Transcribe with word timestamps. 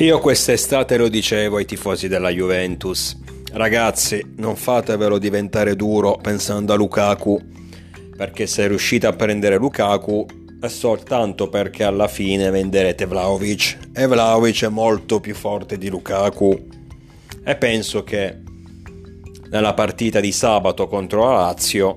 Io 0.00 0.18
quest'estate 0.18 0.98
lo 0.98 1.08
dicevo 1.08 1.56
ai 1.56 1.64
tifosi 1.64 2.06
della 2.06 2.28
Juventus. 2.28 3.18
Ragazzi, 3.54 4.34
non 4.36 4.54
fatevelo 4.54 5.16
diventare 5.16 5.74
duro 5.74 6.18
pensando 6.20 6.74
a 6.74 6.76
Lukaku, 6.76 7.40
perché 8.14 8.46
se 8.46 8.68
riuscite 8.68 9.06
a 9.06 9.14
prendere 9.14 9.56
Lukaku 9.56 10.26
è 10.60 10.68
soltanto 10.68 11.48
perché 11.48 11.82
alla 11.82 12.08
fine 12.08 12.50
venderete 12.50 13.06
Vlaovic 13.06 13.78
e 13.94 14.06
Vlaovic 14.06 14.64
è 14.64 14.68
molto 14.68 15.18
più 15.18 15.34
forte 15.34 15.78
di 15.78 15.88
Lukaku. 15.88 16.68
E 17.42 17.56
penso 17.56 18.04
che 18.04 18.42
nella 19.48 19.72
partita 19.72 20.20
di 20.20 20.30
sabato 20.30 20.88
contro 20.88 21.24
la 21.24 21.36
Lazio 21.36 21.94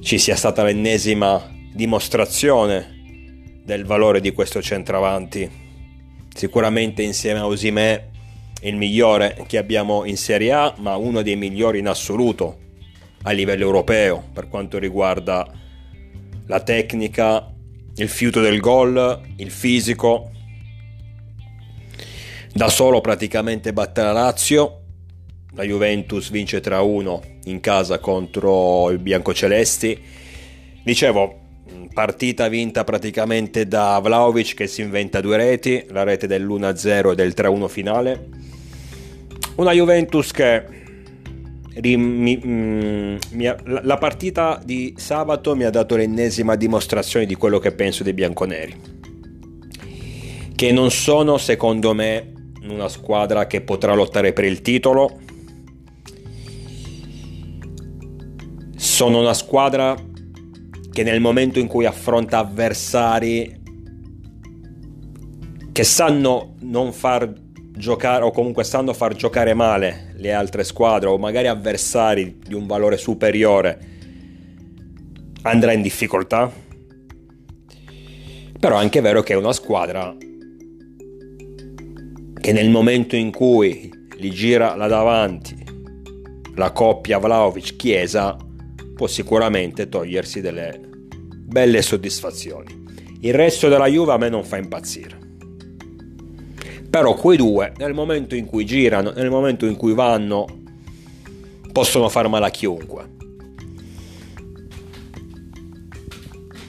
ci 0.00 0.18
sia 0.18 0.36
stata 0.36 0.62
l'ennesima 0.62 1.50
dimostrazione 1.74 3.62
del 3.64 3.84
valore 3.84 4.20
di 4.20 4.30
questo 4.30 4.62
centravanti 4.62 5.66
sicuramente 6.38 7.02
insieme 7.02 7.40
a 7.40 7.46
Osimè 7.46 8.06
il 8.62 8.76
migliore 8.76 9.44
che 9.48 9.58
abbiamo 9.58 10.04
in 10.04 10.16
Serie 10.16 10.52
A, 10.52 10.72
ma 10.78 10.94
uno 10.94 11.20
dei 11.22 11.34
migliori 11.34 11.80
in 11.80 11.88
assoluto 11.88 12.58
a 13.22 13.32
livello 13.32 13.64
europeo 13.64 14.22
per 14.32 14.48
quanto 14.48 14.78
riguarda 14.78 15.44
la 16.46 16.60
tecnica, 16.60 17.52
il 17.96 18.08
fiuto 18.08 18.40
del 18.40 18.60
gol, 18.60 19.20
il 19.38 19.50
fisico. 19.50 20.30
Da 22.52 22.68
solo 22.68 23.00
praticamente 23.00 23.72
batte 23.72 24.02
la 24.02 24.12
Lazio, 24.12 24.82
la 25.54 25.64
Juventus 25.64 26.30
vince 26.30 26.62
3-1 26.62 27.20
in 27.46 27.58
casa 27.58 27.98
contro 27.98 28.92
i 28.92 28.98
biancocelesti. 28.98 30.00
Dicevo, 30.84 31.47
partita 31.92 32.48
vinta 32.48 32.84
praticamente 32.84 33.66
da 33.66 33.98
Vlaovic 34.02 34.54
che 34.54 34.66
si 34.66 34.82
inventa 34.82 35.20
due 35.20 35.36
reti, 35.36 35.84
la 35.88 36.04
rete 36.04 36.26
dell'1-0 36.26 37.10
e 37.10 37.14
del 37.14 37.32
3-1 37.36 37.68
finale. 37.68 38.28
Una 39.56 39.72
Juventus 39.72 40.30
che 40.30 40.64
mi, 41.80 42.40
mm, 42.44 43.16
mi, 43.32 43.54
la 43.64 43.98
partita 43.98 44.60
di 44.64 44.94
sabato 44.96 45.54
mi 45.54 45.64
ha 45.64 45.70
dato 45.70 45.96
l'ennesima 45.96 46.56
dimostrazione 46.56 47.26
di 47.26 47.34
quello 47.34 47.58
che 47.58 47.72
penso 47.72 48.02
dei 48.02 48.12
bianconeri. 48.12 48.96
Che 50.54 50.72
non 50.72 50.90
sono, 50.90 51.38
secondo 51.38 51.94
me, 51.94 52.32
una 52.68 52.88
squadra 52.88 53.46
che 53.46 53.60
potrà 53.60 53.94
lottare 53.94 54.32
per 54.32 54.44
il 54.44 54.60
titolo. 54.60 55.18
Sono 58.76 59.20
una 59.20 59.34
squadra 59.34 59.96
che 60.98 61.04
nel 61.04 61.20
momento 61.20 61.60
in 61.60 61.68
cui 61.68 61.86
affronta 61.86 62.38
avversari 62.38 63.60
che 65.70 65.84
sanno 65.84 66.56
non 66.62 66.92
far 66.92 67.32
giocare 67.70 68.24
o 68.24 68.32
comunque 68.32 68.64
sanno 68.64 68.92
far 68.92 69.14
giocare 69.14 69.54
male 69.54 70.12
le 70.16 70.32
altre 70.32 70.64
squadre 70.64 71.08
o 71.08 71.16
magari 71.16 71.46
avversari 71.46 72.40
di 72.44 72.52
un 72.52 72.66
valore 72.66 72.96
superiore 72.96 73.78
andrà 75.42 75.70
in 75.70 75.82
difficoltà. 75.82 76.50
Però 78.58 78.76
è 78.76 78.80
anche 78.80 79.00
vero 79.00 79.22
che 79.22 79.34
è 79.34 79.36
una 79.36 79.52
squadra 79.52 80.16
che 82.40 82.52
nel 82.52 82.70
momento 82.70 83.14
in 83.14 83.30
cui 83.30 83.88
gli 84.16 84.32
gira 84.32 84.74
là 84.74 84.88
davanti 84.88 85.64
la 86.56 86.72
coppia 86.72 87.18
Vlaovic-Chiesa 87.18 88.36
può 88.96 89.06
sicuramente 89.06 89.88
togliersi 89.88 90.40
delle 90.40 90.86
belle 91.48 91.80
soddisfazioni. 91.80 92.84
Il 93.20 93.34
resto 93.34 93.68
della 93.68 93.86
Juve 93.86 94.12
a 94.12 94.18
me 94.18 94.28
non 94.28 94.44
fa 94.44 94.58
impazzire. 94.58 95.18
Però 96.90 97.14
quei 97.14 97.36
due, 97.36 97.72
nel 97.78 97.94
momento 97.94 98.34
in 98.34 98.44
cui 98.44 98.64
girano, 98.64 99.12
nel 99.12 99.30
momento 99.30 99.66
in 99.66 99.76
cui 99.76 99.94
vanno, 99.94 100.46
possono 101.72 102.08
far 102.08 102.28
male 102.28 102.46
a 102.46 102.50
chiunque. 102.50 103.16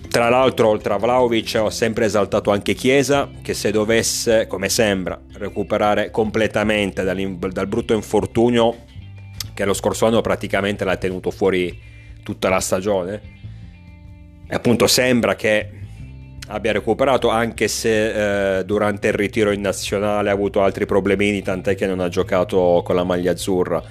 Tra 0.09 0.29
l'altro, 0.29 0.69
oltre 0.69 0.93
a 0.93 0.97
Vlaovic, 0.97 1.59
ho 1.61 1.69
sempre 1.69 2.05
esaltato 2.05 2.49
anche 2.49 2.73
Chiesa, 2.73 3.29
che 3.41 3.53
se 3.53 3.71
dovesse, 3.71 4.47
come 4.47 4.67
sembra, 4.67 5.21
recuperare 5.33 6.09
completamente 6.09 7.03
dal 7.03 7.67
brutto 7.67 7.93
infortunio 7.93 8.75
che 9.53 9.65
lo 9.65 9.73
scorso 9.73 10.05
anno 10.05 10.21
praticamente 10.21 10.83
l'ha 10.83 10.97
tenuto 10.97 11.31
fuori 11.31 11.77
tutta 12.23 12.49
la 12.49 12.59
stagione, 12.59 13.38
appunto 14.55 14.87
sembra 14.87 15.35
che 15.35 15.69
abbia 16.47 16.71
recuperato 16.71 17.29
anche 17.29 17.67
se 17.67 18.57
eh, 18.57 18.65
durante 18.65 19.07
il 19.07 19.13
ritiro 19.13 19.51
in 19.51 19.61
nazionale 19.61 20.29
ha 20.29 20.33
avuto 20.33 20.61
altri 20.61 20.85
problemini 20.85 21.41
tant'è 21.41 21.75
che 21.75 21.85
non 21.85 21.99
ha 21.99 22.09
giocato 22.09 22.81
con 22.83 22.95
la 22.95 23.03
maglia 23.03 23.31
azzurra. 23.31 23.81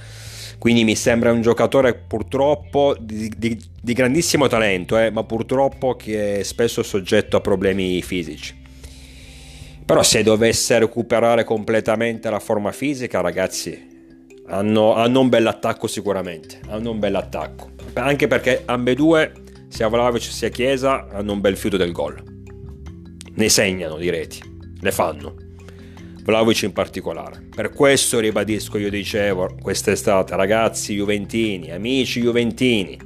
Quindi 0.58 0.82
mi 0.82 0.97
sembra 0.97 1.30
un 1.30 1.41
giocatore 1.41 1.94
purtroppo 1.94 2.97
di, 2.98 3.32
di, 3.36 3.56
di 3.80 3.92
grandissimo 3.92 4.48
talento 4.48 4.98
eh, 4.98 5.10
ma 5.10 5.22
purtroppo 5.22 5.94
che 5.94 6.41
è 6.41 6.42
spesso 6.42 6.82
soggetto 6.82 7.36
a 7.36 7.41
problemi 7.41 8.02
fisici. 8.02 8.56
Però 9.84 10.02
se 10.02 10.22
dovesse 10.24 10.78
recuperare 10.80 11.44
completamente 11.44 12.28
la 12.28 12.41
forma 12.41 12.72
fisica 12.72 13.20
ragazzi 13.20 13.86
hanno, 14.48 14.94
hanno 14.94 15.20
un 15.20 15.28
bell'attacco 15.28 15.86
sicuramente 15.86 16.58
hanno 16.68 16.91
un 16.91 16.98
bell'attacco. 16.98 17.70
Anche 17.94 18.26
perché 18.26 18.62
ambedue 18.64 19.32
sia 19.68 19.88
Vlaovic 19.88 20.22
sia 20.22 20.48
Chiesa 20.48 21.08
hanno 21.10 21.32
un 21.32 21.40
bel 21.40 21.56
fiuto 21.56 21.76
del 21.76 21.92
gol. 21.92 22.22
Ne 23.34 23.48
segnano 23.48 23.96
di 23.96 24.10
reti, 24.10 24.40
le 24.80 24.90
fanno. 24.90 25.34
Vlaovic 26.22 26.62
in 26.62 26.72
particolare. 26.72 27.46
Per 27.54 27.70
questo 27.70 28.18
ribadisco, 28.18 28.78
io 28.78 28.90
dicevo 28.90 29.56
quest'estate, 29.60 30.36
ragazzi 30.36 30.94
juventini, 30.94 31.70
amici 31.70 32.20
juventini, 32.20 32.98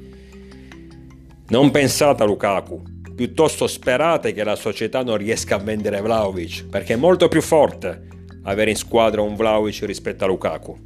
non 1.49 1.71
pensate 1.71 2.23
a 2.23 2.27
Lukaku, 2.27 2.83
piuttosto 3.15 3.67
sperate 3.67 4.33
che 4.33 4.43
la 4.43 4.57
società 4.57 5.03
non 5.03 5.19
riesca 5.19 5.57
a 5.57 5.59
vendere 5.59 6.01
Vlaovic, 6.01 6.67
perché 6.67 6.95
è 6.95 6.97
molto 6.97 7.29
più 7.29 7.43
forte 7.43 8.09
avere 8.45 8.71
in 8.71 8.77
squadra 8.77 9.21
un 9.21 9.37
Vlaovic 9.37 9.83
rispetto 9.85 10.25
a 10.25 10.27
Lukaku. 10.27 10.79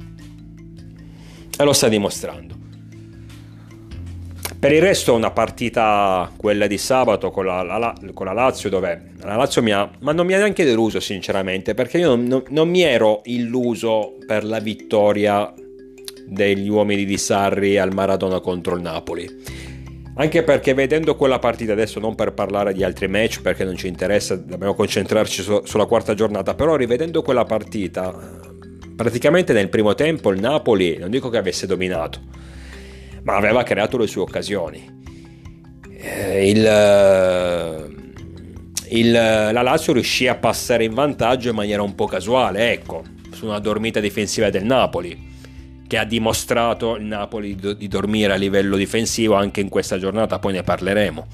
E 1.57 1.63
lo 1.63 1.73
sta 1.73 1.87
dimostrando. 1.87 2.66
Per 4.59 4.71
il 4.71 4.81
resto 4.81 5.13
una 5.13 5.29
partita, 5.29 6.31
quella 6.35 6.65
di 6.65 6.79
sabato 6.79 7.29
con 7.29 7.45
la, 7.45 7.61
la, 7.61 7.93
con 8.11 8.25
la 8.25 8.33
Lazio, 8.33 8.71
dove 8.71 9.11
la 9.21 9.35
Lazio 9.35 9.61
mi 9.61 9.71
ha, 9.71 9.87
ma 9.99 10.13
non 10.13 10.25
mi 10.25 10.33
ha 10.33 10.37
neanche 10.39 10.65
deluso 10.65 10.99
sinceramente, 10.99 11.75
perché 11.75 11.99
io 11.99 12.15
non, 12.15 12.23
non, 12.23 12.43
non 12.49 12.67
mi 12.67 12.81
ero 12.81 13.21
illuso 13.25 14.15
per 14.25 14.43
la 14.43 14.57
vittoria 14.57 15.53
degli 16.25 16.67
uomini 16.67 17.05
di 17.05 17.17
Sarri 17.17 17.77
al 17.77 17.93
Maradona 17.93 18.39
contro 18.39 18.75
il 18.75 18.81
Napoli. 18.81 19.29
Anche 20.15 20.41
perché 20.41 20.73
vedendo 20.73 21.15
quella 21.15 21.37
partita, 21.37 21.73
adesso 21.73 21.99
non 21.99 22.15
per 22.15 22.33
parlare 22.33 22.73
di 22.73 22.83
altri 22.83 23.07
match 23.07 23.41
perché 23.41 23.63
non 23.63 23.75
ci 23.77 23.85
interessa, 23.85 24.35
dobbiamo 24.35 24.73
concentrarci 24.73 25.43
su, 25.43 25.61
sulla 25.65 25.85
quarta 25.85 26.15
giornata, 26.15 26.55
però 26.55 26.75
rivedendo 26.75 27.21
quella 27.21 27.45
partita, 27.45 28.11
praticamente 28.95 29.53
nel 29.53 29.69
primo 29.69 29.93
tempo 29.93 30.31
il 30.31 30.39
Napoli, 30.39 30.97
non 30.97 31.11
dico 31.11 31.29
che 31.29 31.37
avesse 31.37 31.67
dominato, 31.67 32.21
ma 33.23 33.35
aveva 33.35 33.63
creato 33.63 33.97
le 33.97 34.07
sue 34.07 34.21
occasioni. 34.21 34.95
Eh, 35.99 36.49
il, 36.49 36.65
eh, 36.65 37.85
il, 38.97 39.11
la 39.11 39.61
Lazio 39.61 39.93
riuscì 39.93 40.27
a 40.27 40.35
passare 40.35 40.83
in 40.83 40.93
vantaggio 40.93 41.49
in 41.49 41.55
maniera 41.55 41.81
un 41.81 41.95
po' 41.95 42.05
casuale, 42.05 42.71
ecco, 42.71 43.03
su 43.31 43.45
una 43.45 43.59
dormita 43.59 43.99
difensiva 43.99 44.49
del 44.49 44.63
Napoli, 44.63 45.25
che 45.87 45.97
ha 45.97 46.05
dimostrato 46.05 46.95
il 46.95 47.05
Napoli 47.05 47.55
di 47.55 47.87
dormire 47.87 48.33
a 48.33 48.37
livello 48.37 48.75
difensivo 48.75 49.35
anche 49.35 49.61
in 49.61 49.69
questa 49.69 49.97
giornata, 49.97 50.39
poi 50.39 50.53
ne 50.53 50.63
parleremo. 50.63 51.27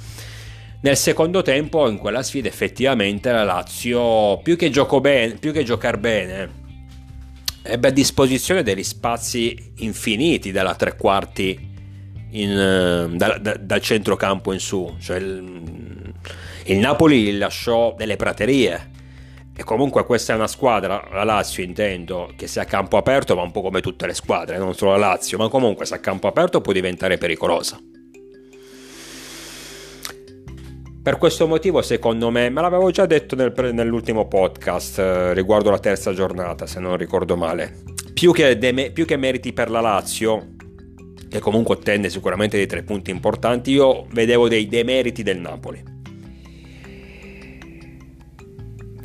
Nel 0.81 0.97
secondo 0.97 1.41
tempo, 1.41 1.87
in 1.87 1.97
quella 1.97 2.23
sfida, 2.23 2.49
effettivamente 2.49 3.31
la 3.31 3.43
Lazio, 3.43 4.39
più 4.39 4.57
che, 4.57 4.69
ben, 5.01 5.39
più 5.39 5.53
che 5.53 5.63
giocare 5.63 5.97
bene, 5.97 6.49
ebbe 7.63 7.87
a 7.87 7.91
disposizione 7.91 8.63
degli 8.63 8.83
spazi 8.83 9.71
infiniti 9.77 10.51
dalla 10.51 10.75
tre 10.75 10.97
quarti 10.97 11.71
in, 12.33 12.51
eh, 12.51 13.15
da, 13.15 13.37
da, 13.37 13.55
dal 13.59 13.81
centrocampo 13.81 14.53
in 14.53 14.59
su. 14.59 14.95
Cioè 14.99 15.17
il, 15.17 16.13
il 16.65 16.77
Napoli 16.77 17.37
lasciò 17.37 17.93
delle 17.97 18.15
praterie. 18.15 18.91
E 19.55 19.63
comunque 19.63 20.03
questa 20.03 20.33
è 20.33 20.35
una 20.35 20.47
squadra, 20.47 21.07
la 21.11 21.23
Lazio 21.23 21.63
intendo, 21.63 22.33
che 22.35 22.47
se 22.47 22.59
a 22.59 22.65
campo 22.65 22.97
aperto 22.97 23.35
va 23.35 23.43
un 23.43 23.51
po' 23.51 23.61
come 23.61 23.81
tutte 23.81 24.07
le 24.07 24.15
squadre, 24.15 24.57
non 24.57 24.73
solo 24.73 24.91
la 24.91 24.97
Lazio, 24.97 25.37
ma 25.37 25.47
comunque 25.47 25.85
se 25.85 25.93
a 25.93 25.99
campo 25.99 26.27
aperto 26.27 26.59
può 26.59 26.73
diventare 26.73 27.19
pericolosa. 27.19 27.79
Per 31.03 31.17
questo 31.17 31.45
motivo, 31.45 31.83
secondo 31.83 32.31
me, 32.31 32.49
me 32.49 32.61
l'avevo 32.61 32.89
già 32.89 33.05
detto 33.05 33.35
nel, 33.35 33.53
nell'ultimo 33.73 34.27
podcast 34.27 34.97
eh, 34.97 35.33
riguardo 35.33 35.69
la 35.69 35.77
terza 35.77 36.13
giornata, 36.13 36.65
se 36.65 36.79
non 36.79 36.97
ricordo 36.97 37.35
male. 37.35 37.83
Più 38.11 38.31
che, 38.31 38.57
de, 38.57 38.91
più 38.91 39.05
che 39.05 39.17
meriti 39.17 39.53
per 39.53 39.69
la 39.69 39.81
Lazio, 39.81 40.55
che 41.33 41.39
comunque 41.39 41.75
ottenne 41.75 42.11
sicuramente 42.11 42.57
dei 42.57 42.67
tre 42.67 42.83
punti 42.83 43.09
importanti, 43.09 43.71
io 43.71 44.05
vedevo 44.11 44.47
dei 44.47 44.67
demeriti 44.67 45.23
del 45.23 45.39
Napoli. 45.39 45.93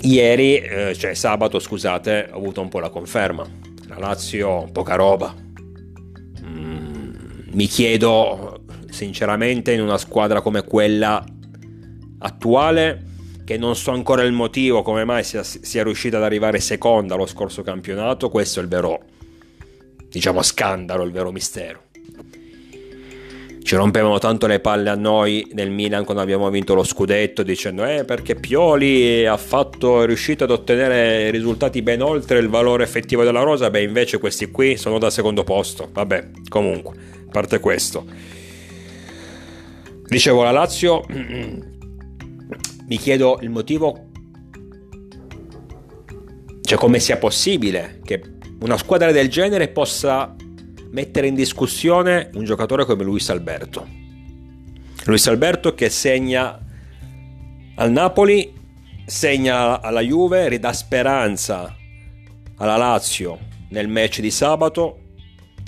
ieri, 0.00 0.58
eh, 0.58 0.94
cioè 0.94 1.14
sabato, 1.14 1.58
scusate, 1.58 2.28
ho 2.30 2.36
avuto 2.36 2.60
un 2.60 2.68
po' 2.68 2.78
la 2.78 2.90
conferma. 2.90 3.46
La 3.86 3.98
Lazio, 3.98 4.68
poca 4.70 4.94
roba. 4.94 5.34
Mm, 6.44 7.12
mi 7.52 7.66
chiedo, 7.66 8.64
sinceramente, 8.90 9.72
in 9.72 9.80
una 9.80 9.98
squadra 9.98 10.40
come 10.40 10.62
quella 10.62 11.24
attuale, 12.18 13.04
che 13.44 13.56
non 13.56 13.74
so 13.74 13.92
ancora 13.92 14.22
il 14.22 14.32
motivo 14.32 14.82
come 14.82 15.04
mai 15.04 15.24
sia, 15.24 15.42
sia 15.42 15.82
riuscita 15.82 16.18
ad 16.18 16.22
arrivare 16.22 16.60
seconda 16.60 17.14
lo 17.14 17.26
scorso 17.26 17.62
campionato, 17.62 18.28
questo 18.28 18.60
è 18.60 18.62
il 18.62 18.68
vero, 18.68 19.00
diciamo, 20.08 20.42
scandalo, 20.42 21.02
il 21.02 21.12
vero 21.12 21.32
mistero. 21.32 21.87
Ci 23.68 23.76
rompevano 23.76 24.18
tanto 24.18 24.46
le 24.46 24.60
palle 24.60 24.88
a 24.88 24.94
noi 24.94 25.46
nel 25.52 25.70
Milan 25.70 26.02
quando 26.04 26.22
abbiamo 26.22 26.48
vinto 26.48 26.72
lo 26.72 26.82
scudetto 26.82 27.42
dicendo 27.42 27.84
eh 27.84 28.02
perché 28.06 28.34
Pioli 28.34 29.26
ha 29.26 29.36
fatto, 29.36 30.02
è 30.02 30.06
riuscito 30.06 30.44
ad 30.44 30.50
ottenere 30.50 31.30
risultati 31.30 31.82
ben 31.82 32.00
oltre 32.00 32.38
il 32.38 32.48
valore 32.48 32.84
effettivo 32.84 33.24
della 33.24 33.42
rosa, 33.42 33.68
beh 33.68 33.82
invece 33.82 34.18
questi 34.18 34.50
qui 34.50 34.78
sono 34.78 34.98
da 34.98 35.10
secondo 35.10 35.44
posto. 35.44 35.90
Vabbè, 35.92 36.30
comunque, 36.48 36.94
a 37.26 37.30
parte 37.30 37.60
questo. 37.60 38.06
Dicevo 40.06 40.44
la 40.44 40.50
Lazio 40.50 41.04
mi 42.88 42.96
chiedo 42.96 43.38
il 43.42 43.50
motivo 43.50 44.08
cioè 46.62 46.78
come 46.78 47.00
sia 47.00 47.18
possibile 47.18 48.00
che 48.02 48.22
una 48.60 48.78
squadra 48.78 49.12
del 49.12 49.28
genere 49.28 49.68
possa 49.68 50.34
mettere 50.90 51.26
in 51.26 51.34
discussione 51.34 52.30
un 52.34 52.44
giocatore 52.44 52.84
come 52.84 53.04
Luis 53.04 53.28
Alberto. 53.30 53.86
Luis 55.04 55.26
Alberto 55.26 55.74
che 55.74 55.88
segna 55.88 56.58
al 57.76 57.90
Napoli, 57.90 58.52
segna 59.06 59.80
alla 59.80 60.00
Juve, 60.00 60.48
ridà 60.48 60.72
speranza 60.72 61.74
alla 62.56 62.76
Lazio 62.76 63.38
nel 63.70 63.88
match 63.88 64.20
di 64.20 64.30
sabato, 64.30 65.00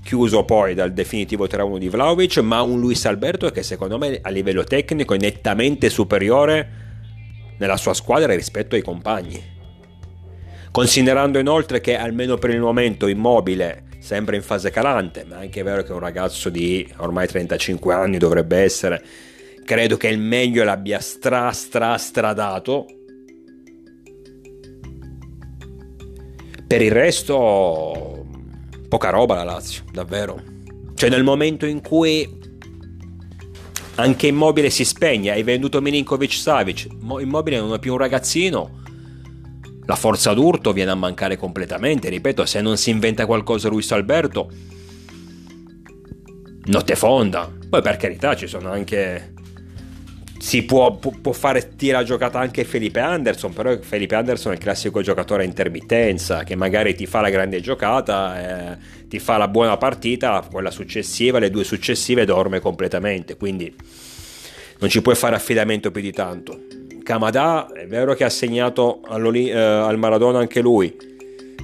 chiuso 0.02 0.44
poi 0.44 0.75
dal 0.75 0.93
definitivo 0.93 1.46
3-1 1.46 1.78
di 1.78 1.88
Vlaovic, 1.88 2.38
ma 2.38 2.62
un 2.62 2.81
Luis 2.81 3.05
Alberto 3.05 3.50
che 3.50 3.62
secondo 3.62 3.99
me 3.99 4.19
a 4.20 4.31
livello 4.31 4.64
tecnico 4.64 5.14
è 5.14 5.19
nettamente 5.19 5.88
superiore 5.90 6.78
nella 7.58 7.76
sua 7.76 7.94
squadra 7.94 8.34
rispetto 8.34 8.75
ai 8.75 8.82
compagni. 8.82 9.58
Considerando 10.70 11.38
inoltre 11.38 11.81
che 11.81 11.96
almeno 11.96 12.37
per 12.37 12.50
il 12.50 12.61
momento 12.61 13.06
Immobile 13.06 13.84
sempre 14.00 14.37
in 14.37 14.43
fase 14.43 14.70
calante, 14.70 15.25
ma 15.29 15.38
è 15.38 15.43
anche 15.44 15.62
vero 15.62 15.82
che 15.82 15.93
un 15.93 15.99
ragazzo 15.99 16.49
di 16.49 16.87
ormai 16.97 17.26
35 17.29 17.94
anni 17.94 18.19
dovrebbe 18.19 18.58
essere, 18.58 19.05
credo 19.64 19.97
che 19.97 20.08
il 20.08 20.19
meglio 20.19 20.64
l'abbia 20.64 20.99
stra 20.99 21.52
stra 21.52 21.97
stradato. 21.97 22.87
Per 26.67 26.82
il 26.82 26.91
resto, 26.91 28.26
poca 28.88 29.11
roba 29.11 29.37
la 29.37 29.44
Lazio, 29.44 29.85
davvero. 29.93 30.43
Cioè 30.94 31.11
nel 31.11 31.25
momento 31.25 31.67
in 31.67 31.81
cui 31.81 32.38
anche 33.97 34.29
Immobile 34.29 34.70
si 34.70 34.85
spegne, 34.85 35.31
hai 35.31 35.43
venduto 35.43 35.81
Milinkovic 35.81 36.32
Savic, 36.32 36.87
Immobile 37.19 37.58
non 37.58 37.75
è 37.75 37.79
più 37.79 37.93
un 37.93 37.99
ragazzino, 37.99 38.81
la 39.90 39.96
forza 39.96 40.32
d'urto 40.34 40.72
viene 40.72 40.92
a 40.92 40.94
mancare 40.94 41.37
completamente, 41.37 42.08
ripeto, 42.08 42.46
se 42.46 42.60
non 42.60 42.76
si 42.76 42.90
inventa 42.90 43.26
qualcosa 43.26 43.69
Luis 43.69 43.90
Alberto, 43.90 44.48
notte 46.66 46.94
fonda. 46.94 47.52
Poi 47.69 47.82
per 47.82 47.96
carità 47.96 48.37
ci 48.37 48.46
sono 48.46 48.70
anche... 48.70 49.32
Si 50.38 50.62
può, 50.62 50.94
può 50.96 51.32
fare 51.32 51.75
tira 51.75 52.04
giocata 52.04 52.38
anche 52.38 52.62
Felipe 52.62 53.00
Anderson, 53.00 53.52
però 53.52 53.76
Felipe 53.81 54.14
Anderson 54.14 54.52
è 54.52 54.54
il 54.54 54.60
classico 54.60 55.02
giocatore 55.02 55.42
a 55.42 55.46
intermittenza, 55.46 56.44
che 56.44 56.54
magari 56.54 56.94
ti 56.94 57.06
fa 57.06 57.20
la 57.20 57.28
grande 57.28 57.60
giocata, 57.60 58.72
eh, 58.72 58.78
ti 59.08 59.19
fa 59.19 59.38
la 59.38 59.48
buona 59.48 59.76
partita, 59.76 60.46
quella 60.48 60.70
successiva, 60.70 61.40
le 61.40 61.50
due 61.50 61.64
successive 61.64 62.25
dorme 62.25 62.60
completamente, 62.60 63.37
quindi 63.37 63.75
non 64.78 64.88
ci 64.88 65.02
puoi 65.02 65.16
fare 65.16 65.34
affidamento 65.34 65.90
più 65.90 66.00
di 66.00 66.12
tanto. 66.12 66.69
Kamada 67.11 67.73
è 67.73 67.89
vero 67.89 68.15
che 68.15 68.23
ha 68.23 68.29
segnato 68.29 69.01
eh, 69.03 69.53
al 69.53 69.99
Maradona 69.99 70.39
anche 70.39 70.61
lui, 70.61 70.95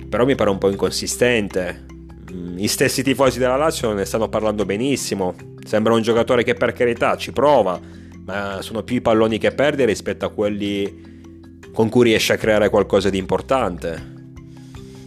però 0.09 0.25
mi 0.25 0.35
pare 0.35 0.51
un 0.51 0.59
po' 0.59 0.69
inconsistente. 0.69 1.85
Mm, 2.33 2.59
I 2.59 2.67
stessi 2.67 3.05
tifosi 3.05 3.39
della 3.39 3.55
Lazio 3.55 3.93
ne 3.93 4.05
stanno 4.05 4.29
parlando 4.29 4.65
benissimo. 4.65 5.37
Sembra 5.65 5.95
un 5.95 6.03
giocatore 6.03 6.43
che 6.43 6.55
per 6.55 6.73
carità 6.73 7.17
ci 7.17 7.31
prova, 7.31 7.79
ma 8.25 8.59
sono 8.61 8.83
più 8.83 8.97
i 8.97 9.01
palloni 9.01 9.39
che 9.39 9.53
perde 9.53 9.85
rispetto 9.85 10.25
a 10.25 10.31
quelli 10.31 11.61
con 11.73 11.91
cui 11.91 12.03
riesce 12.03 12.33
a 12.33 12.37
creare 12.37 12.69
qualcosa 12.69 13.09
di 13.09 13.19
importante. 13.19 14.15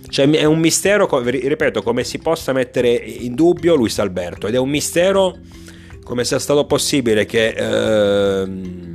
Cioè, 0.08 0.30
è 0.30 0.46
un 0.46 0.60
mistero, 0.60 1.10
ripeto, 1.22 1.82
come 1.82 2.06
si 2.06 2.18
possa 2.20 2.54
mettere 2.54 2.94
in 2.94 3.36
dubbio 3.36 3.76
Luis 3.76 4.00
Alberto 4.00 4.48
ed 4.48 4.56
è 4.56 4.58
un 4.58 4.70
mistero 4.70 5.36
come 6.02 6.24
sia 6.24 6.40
stato 6.40 6.66
possibile 6.66 7.26
che 7.26 7.50
eh, 7.50 8.88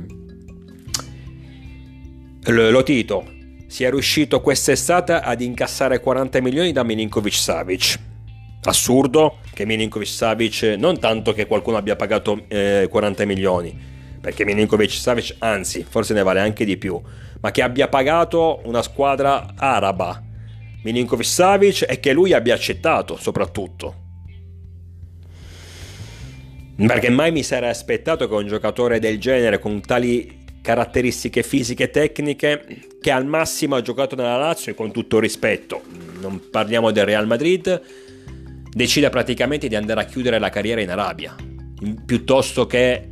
Lotito 2.47 3.25
sia 3.67 3.89
riuscito 3.89 4.39
quest'estate 4.39 5.13
ad 5.13 5.41
incassare 5.41 5.99
40 5.99 6.41
milioni 6.41 6.71
da 6.71 6.83
Milinkovic 6.83 7.33
Savic. 7.33 7.99
Assurdo 8.63 9.37
che 9.53 9.65
Milinkovic 9.65 10.07
Savic, 10.07 10.75
non 10.77 10.99
tanto 10.99 11.33
che 11.33 11.47
qualcuno 11.47 11.77
abbia 11.77 11.95
pagato 11.95 12.45
eh, 12.47 12.87
40 12.89 13.25
milioni, 13.25 13.75
perché 14.21 14.45
Milinkovic 14.45 14.91
Savic 14.91 15.35
anzi, 15.39 15.85
forse 15.87 16.13
ne 16.13 16.23
vale 16.23 16.39
anche 16.39 16.65
di 16.65 16.77
più, 16.77 17.01
ma 17.41 17.51
che 17.51 17.61
abbia 17.61 17.87
pagato 17.87 18.61
una 18.65 18.81
squadra 18.81 19.53
araba, 19.55 20.21
Milinkovic 20.83 21.25
Savic, 21.25 21.85
e 21.87 21.99
che 21.99 22.13
lui 22.13 22.33
abbia 22.33 22.53
accettato 22.53 23.17
soprattutto. 23.17 24.03
Perché 26.75 27.09
mai 27.09 27.31
mi 27.31 27.41
sarei 27.41 27.69
aspettato 27.69 28.27
che 28.27 28.33
un 28.33 28.47
giocatore 28.47 28.99
del 28.99 29.17
genere 29.19 29.59
con 29.59 29.79
tali 29.81 30.43
caratteristiche 30.65 31.43
fisiche 31.43 31.83
e 31.83 31.89
tecniche 31.91 32.65
che 32.99 33.11
al 33.11 33.27
massimo 33.27 33.75
ha 33.75 33.83
giocato 33.83 34.15
nella 34.15 34.35
Lazio 34.35 34.71
e 34.71 34.75
con 34.75 34.91
tutto 34.91 35.19
rispetto, 35.19 35.83
non 36.19 36.49
parliamo 36.49 36.89
del 36.89 37.05
Real 37.05 37.27
Madrid, 37.27 37.79
decide 38.71 39.09
praticamente 39.11 39.67
di 39.67 39.75
andare 39.75 40.01
a 40.01 40.05
chiudere 40.05 40.39
la 40.39 40.49
carriera 40.49 40.81
in 40.81 40.89
Arabia, 40.89 41.35
piuttosto 42.03 42.65
che 42.65 43.07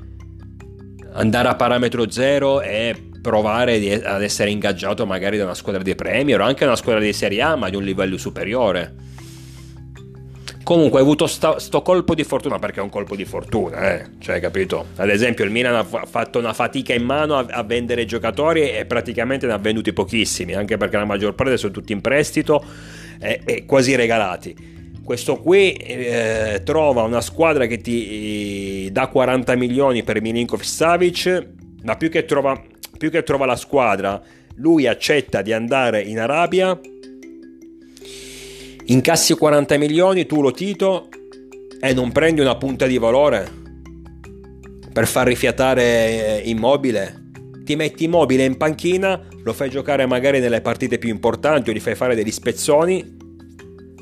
andare 1.12 1.48
a 1.48 1.56
parametro 1.56 2.10
zero 2.10 2.60
e 2.60 2.96
provare 3.22 4.01
ad 4.04 4.24
essere 4.24 4.50
ingaggiato 4.50 5.06
magari 5.06 5.38
da 5.38 5.44
una 5.44 5.54
squadra 5.54 5.84
di 5.84 5.94
Premier 5.94 6.42
o 6.42 6.46
anche 6.46 6.66
una 6.66 6.75
squadra 6.75 7.01
di 7.01 7.13
Serie 7.13 7.44
A 7.44 7.56
ma 7.56 7.70
di 7.70 7.75
un 7.75 7.84
livello 7.84 8.18
superiore. 8.18 8.96
Comunque 10.74 10.98
hai 10.98 11.06
avuto 11.06 11.27
sto, 11.27 11.60
sto, 11.60 11.84
colpo 11.84 12.15
di 12.15 12.24
fortuna 12.24 12.58
perché 12.58 12.80
è 12.80 12.82
un 12.82 12.89
colpo 12.89 13.15
di 13.15 13.25
fortuna, 13.25 13.94
eh? 13.94 14.06
cioè 14.18 14.39
capito? 14.39 14.88
Ad 14.96 15.08
esempio 15.08 15.46
il 15.46 15.51
Milan 15.51 15.75
ha 15.75 15.84
fatto 15.84 16.39
una 16.39 16.51
fatica 16.51 16.96
in 16.96 17.03
mano 17.03 17.38
a, 17.38 17.46
a, 17.48 17.62
vendere 17.62 18.06
giocatori 18.06 18.72
e 18.72 18.84
praticamente 18.86 19.46
ne 19.46 19.53
ha 19.53 19.60
venduti 19.60 19.94
pochissimi, 19.94 20.56
anche 20.56 20.77
perché 20.77 20.98
la 20.98 21.06
maggior 21.06 21.36
parte 21.36 21.58
sono 21.58 21.72
tutti 21.72 21.94
in 21.94 22.01
prestito 22.01 22.65
e, 23.20 23.42
e 23.46 23.65
quasi 23.68 23.94
regalati. 23.94 24.56
Questo 25.03 25.38
qui 25.38 25.74
eh, 25.74 26.62
trova 26.63 27.03
una 27.03 27.22
squadra 27.22 27.68
che 27.68 27.77
ti 27.77 28.86
eh, 28.88 28.89
dà 28.92 29.10
40 29.10 29.56
milioni 29.56 30.01
per 30.01 30.22
Milinkovic 30.22 30.65
Savic, 30.65 31.48
ma 31.84 31.96
più 31.98 32.10
che, 32.10 32.25
trova, 32.25 32.60
più 32.98 33.12
che 33.12 33.22
trova 33.22 33.46
la 33.46 33.58
squadra, 33.58 34.20
lui 34.56 34.88
accetta 34.88 35.44
di 35.44 35.53
andare 35.53 36.01
in 36.01 36.20
Arabia 36.20 36.80
incassi 38.86 39.34
40 39.36 39.78
milioni, 39.78 40.25
tu 40.25 40.42
lo 40.42 40.52
tito 40.52 41.10
e 41.80 41.94
non 41.94 42.12
prendi 42.12 42.42
una 42.42 42.56
punta 42.56 42.86
di 42.86 42.98
valore 42.98 43.62
per 44.92 45.08
far 45.08 45.28
rifiatare 45.28 46.42
immobile. 46.46 47.22
Ti 47.63 47.75
metti 47.75 48.04
immobile 48.04 48.44
in 48.44 48.58
panchina, 48.58 49.22
lo 49.44 49.54
fai 49.54 49.70
giocare 49.70 50.06
magari 50.06 50.40
nelle 50.40 50.62
partite 50.62 50.98
più 50.98 51.10
importanti 51.10 51.70
o 51.70 51.74
gli 51.74 51.80
fai 51.80 51.96
fare 51.96 52.16
degli 52.16 52.32
spezzoni 52.32 53.22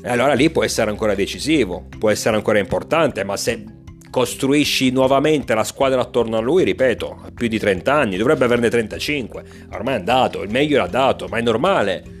e 0.04 0.08
allora 0.08 0.34
lì 0.34 0.50
può 0.50 0.64
essere 0.64 0.90
ancora 0.90 1.14
decisivo, 1.14 1.86
può 1.98 2.10
essere 2.10 2.34
ancora 2.34 2.58
importante, 2.58 3.22
ma 3.22 3.36
se 3.36 3.64
costruisci 4.10 4.90
nuovamente 4.90 5.54
la 5.54 5.64
squadra 5.64 6.00
attorno 6.00 6.36
a 6.36 6.40
lui, 6.40 6.64
ripeto, 6.64 7.20
ha 7.24 7.30
più 7.32 7.46
di 7.46 7.58
30 7.58 7.94
anni, 7.94 8.16
dovrebbe 8.16 8.44
averne 8.44 8.68
35, 8.68 9.44
ormai 9.72 9.94
è 9.94 9.98
andato, 9.98 10.42
il 10.42 10.50
meglio 10.50 10.78
l'ha 10.78 10.88
dato, 10.88 11.28
ma 11.28 11.38
è 11.38 11.40
normale 11.40 12.20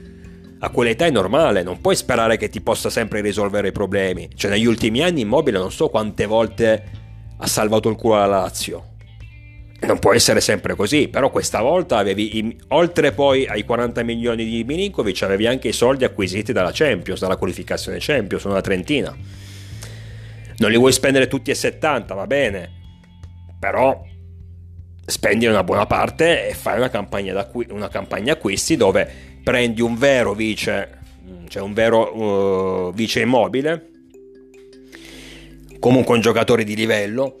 a 0.64 0.70
quell'età 0.70 1.06
è 1.06 1.10
normale, 1.10 1.64
non 1.64 1.80
puoi 1.80 1.96
sperare 1.96 2.36
che 2.36 2.48
ti 2.48 2.60
possa 2.60 2.88
sempre 2.88 3.20
risolvere 3.20 3.68
i 3.68 3.72
problemi. 3.72 4.28
Cioè, 4.32 4.48
negli 4.48 4.64
ultimi 4.64 5.02
anni 5.02 5.22
Immobile 5.22 5.58
non 5.58 5.72
so 5.72 5.88
quante 5.88 6.24
volte 6.24 6.84
ha 7.36 7.46
salvato 7.48 7.88
il 7.88 7.96
culo 7.96 8.14
alla 8.14 8.38
Lazio. 8.38 8.90
Non 9.80 9.98
può 9.98 10.14
essere 10.14 10.40
sempre 10.40 10.76
così, 10.76 11.08
però 11.08 11.30
questa 11.30 11.60
volta 11.60 11.98
avevi, 11.98 12.56
oltre 12.68 13.10
poi 13.10 13.44
ai 13.44 13.64
40 13.64 14.04
milioni 14.04 14.44
di 14.44 14.62
Milinkovic, 14.62 15.22
avevi 15.22 15.48
anche 15.48 15.66
i 15.66 15.72
soldi 15.72 16.04
acquisiti 16.04 16.52
dalla 16.52 16.70
Champions, 16.72 17.18
dalla 17.18 17.36
qualificazione 17.36 17.98
Champions, 18.00 18.44
una 18.44 18.60
trentina. 18.60 19.12
Non 20.58 20.70
li 20.70 20.76
vuoi 20.76 20.92
spendere 20.92 21.26
tutti 21.26 21.50
e 21.50 21.56
70, 21.56 22.14
va 22.14 22.26
bene, 22.28 22.70
però 23.58 24.00
spendi 25.04 25.46
una 25.46 25.64
buona 25.64 25.86
parte 25.86 26.50
e 26.50 26.54
fai 26.54 26.76
una 26.76 26.88
campagna, 26.88 27.50
una 27.70 27.88
campagna 27.88 28.34
acquisti 28.34 28.76
dove 28.76 29.31
prendi 29.42 29.80
un 29.80 29.96
vero 29.96 30.34
vice, 30.34 30.98
cioè 31.48 31.62
un 31.62 31.72
vero 31.72 32.88
uh, 32.88 32.92
vice 32.92 33.20
immobile, 33.20 33.90
comunque 35.78 36.14
un 36.14 36.20
giocatore 36.20 36.64
di 36.64 36.74
livello, 36.74 37.40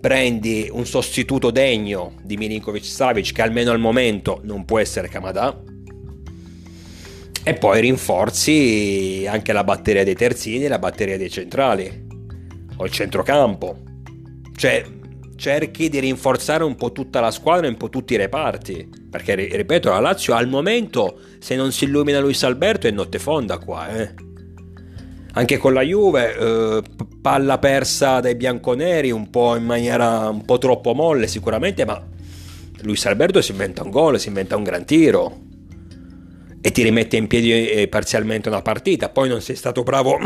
prendi 0.00 0.68
un 0.70 0.86
sostituto 0.86 1.50
degno 1.50 2.14
di 2.22 2.36
Milinkovic 2.36 2.84
Savic 2.84 3.32
che 3.32 3.42
almeno 3.42 3.70
al 3.70 3.78
momento 3.78 4.40
non 4.44 4.64
può 4.64 4.78
essere 4.78 5.08
Kamada 5.08 5.62
e 7.44 7.54
poi 7.54 7.80
rinforzi 7.80 9.24
anche 9.28 9.52
la 9.52 9.64
batteria 9.64 10.04
dei 10.04 10.14
terzini 10.14 10.64
e 10.64 10.68
la 10.68 10.78
batteria 10.78 11.16
dei 11.16 11.30
centrali 11.30 12.06
o 12.76 12.84
il 12.84 12.90
centrocampo 12.90 13.90
cioè 14.56 14.84
cerchi 15.36 15.88
di 15.88 15.98
rinforzare 15.98 16.62
un 16.62 16.76
po' 16.76 16.92
tutta 16.92 17.18
la 17.18 17.32
squadra 17.32 17.66
e 17.66 17.70
un 17.70 17.76
po' 17.76 17.88
tutti 17.88 18.14
i 18.14 18.16
reparti. 18.16 18.88
Perché, 19.12 19.34
ripeto, 19.34 19.90
la 19.90 20.00
Lazio 20.00 20.32
al 20.32 20.48
momento, 20.48 21.20
se 21.38 21.54
non 21.54 21.70
si 21.70 21.84
illumina 21.84 22.18
Luis 22.18 22.42
Alberto, 22.44 22.86
è 22.86 22.90
notte 22.90 23.18
fonda 23.18 23.58
qua. 23.58 23.88
Eh. 23.90 24.14
Anche 25.34 25.58
con 25.58 25.74
la 25.74 25.82
Juve, 25.82 26.34
eh, 26.34 26.82
palla 27.20 27.58
persa 27.58 28.20
dai 28.20 28.34
bianconeri, 28.36 29.10
un 29.10 29.28
po' 29.28 29.54
in 29.54 29.64
maniera 29.64 30.30
un 30.30 30.46
po' 30.46 30.56
troppo 30.56 30.94
molle 30.94 31.26
sicuramente, 31.26 31.84
ma 31.84 32.02
Luis 32.84 33.04
Alberto 33.04 33.42
si 33.42 33.50
inventa 33.50 33.82
un 33.82 33.90
gol, 33.90 34.18
si 34.18 34.28
inventa 34.28 34.56
un 34.56 34.62
gran 34.62 34.86
tiro 34.86 35.40
e 36.62 36.70
ti 36.70 36.82
rimette 36.82 37.18
in 37.18 37.26
piedi 37.26 37.68
eh, 37.68 37.88
parzialmente 37.88 38.48
una 38.48 38.62
partita. 38.62 39.10
Poi 39.10 39.28
non 39.28 39.42
sei 39.42 39.56
stato 39.56 39.82
bravo. 39.82 40.16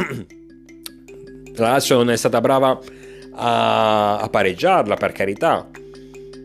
la 1.56 1.70
Lazio 1.70 1.96
non 1.96 2.10
è 2.10 2.16
stata 2.16 2.40
brava 2.40 2.78
a, 3.34 4.18
a 4.18 4.28
pareggiarla, 4.28 4.94
per 4.94 5.10
carità. 5.10 5.68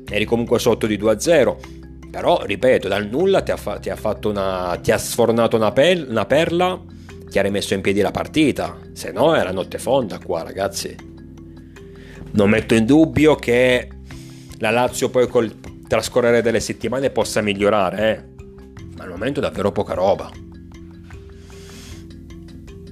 Eri 0.10 0.25
comunque 0.25 0.57
sotto 0.57 0.88
di 0.88 0.98
2-0. 0.98 1.80
Però, 2.11 2.43
ripeto, 2.43 2.89
dal 2.89 3.07
nulla 3.07 3.41
ti 3.41 3.51
ha, 3.51 3.57
fa- 3.57 3.79
ti 3.79 3.89
ha, 3.89 3.97
una, 4.25 4.77
ti 4.81 4.91
ha 4.91 4.97
sfornato 4.97 5.55
una, 5.55 5.71
pel- 5.71 6.07
una 6.09 6.25
perla, 6.25 6.79
ti 7.29 7.39
ha 7.39 7.41
rimesso 7.41 7.73
in 7.73 7.79
piedi 7.79 8.01
la 8.01 8.11
partita. 8.11 8.77
Se 8.91 9.13
no, 9.13 9.33
era 9.33 9.51
notte 9.51 9.79
fonda 9.79 10.19
qua, 10.19 10.43
ragazzi. 10.43 10.93
Non 12.33 12.49
metto 12.49 12.75
in 12.75 12.85
dubbio 12.85 13.35
che 13.35 13.87
la 14.57 14.71
Lazio 14.71 15.09
poi 15.09 15.27
col 15.29 15.55
trascorrere 15.87 16.41
delle 16.41 16.59
settimane 16.59 17.11
possa 17.11 17.39
migliorare, 17.39 18.09
eh. 18.09 18.43
ma 18.97 19.05
al 19.05 19.09
momento 19.09 19.39
è 19.39 19.43
davvero 19.43 19.71
poca 19.71 19.93
roba. 19.93 20.29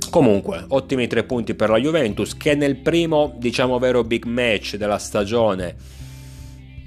Comunque, 0.09 0.63
ottimi 0.69 1.07
tre 1.07 1.23
punti 1.25 1.55
per 1.55 1.69
la 1.69 1.77
Juventus 1.77 2.35
che 2.35 2.55
nel 2.55 2.77
primo, 2.77 3.35
diciamo 3.37 3.77
vero 3.79 4.03
big 4.05 4.23
match 4.23 4.75
della 4.75 4.97
stagione 4.97 5.75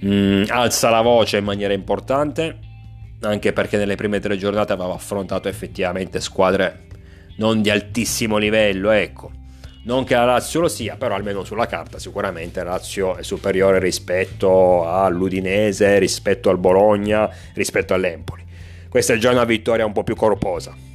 mh, 0.03 0.15
mm, 0.15 0.45
alza 0.49 0.91
la 0.91 1.01
voce 1.01 1.39
in 1.39 1.45
maniera 1.45 1.73
importante, 1.73 2.59
anche 3.21 3.53
perché 3.53 3.77
nelle 3.77 3.97
prime 3.97 4.21
tre 4.21 4.37
giornate 4.37 4.73
aveva 4.73 4.95
affrontato 4.95 5.49
effettivamente 5.49 6.21
squadre 6.21 6.87
non 7.39 7.63
di 7.63 7.71
altissimo 7.71 8.37
livello, 8.37 8.91
ecco. 8.91 9.31
Non 9.85 10.05
che 10.05 10.15
la 10.15 10.25
Lazio 10.25 10.61
lo 10.61 10.69
sia, 10.69 10.97
però 10.97 11.17
almeno 11.17 11.43
sulla 11.43 11.67
carta 11.67 11.99
sicuramente 11.99 12.63
la 12.63 12.73
Lazio 12.73 13.17
è 13.17 13.23
superiore 13.23 13.81
rispetto 13.81 14.89
all'Udinese, 14.89 15.99
rispetto 15.99 16.51
al 16.51 16.59
Bologna, 16.59 17.29
rispetto 17.55 17.93
all'Empoli. 17.93 18.45
Questa 18.89 19.15
è 19.15 19.17
già 19.17 19.33
una 19.33 19.45
vittoria 19.45 19.85
un 19.85 19.93
po' 19.93 20.05
più 20.05 20.15
corposa 20.15 20.91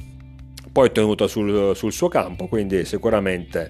poi 0.78 0.92
tenuto 0.92 1.26
sul, 1.26 1.74
sul 1.74 1.92
suo 1.92 2.06
campo, 2.06 2.46
quindi 2.46 2.84
sicuramente 2.84 3.68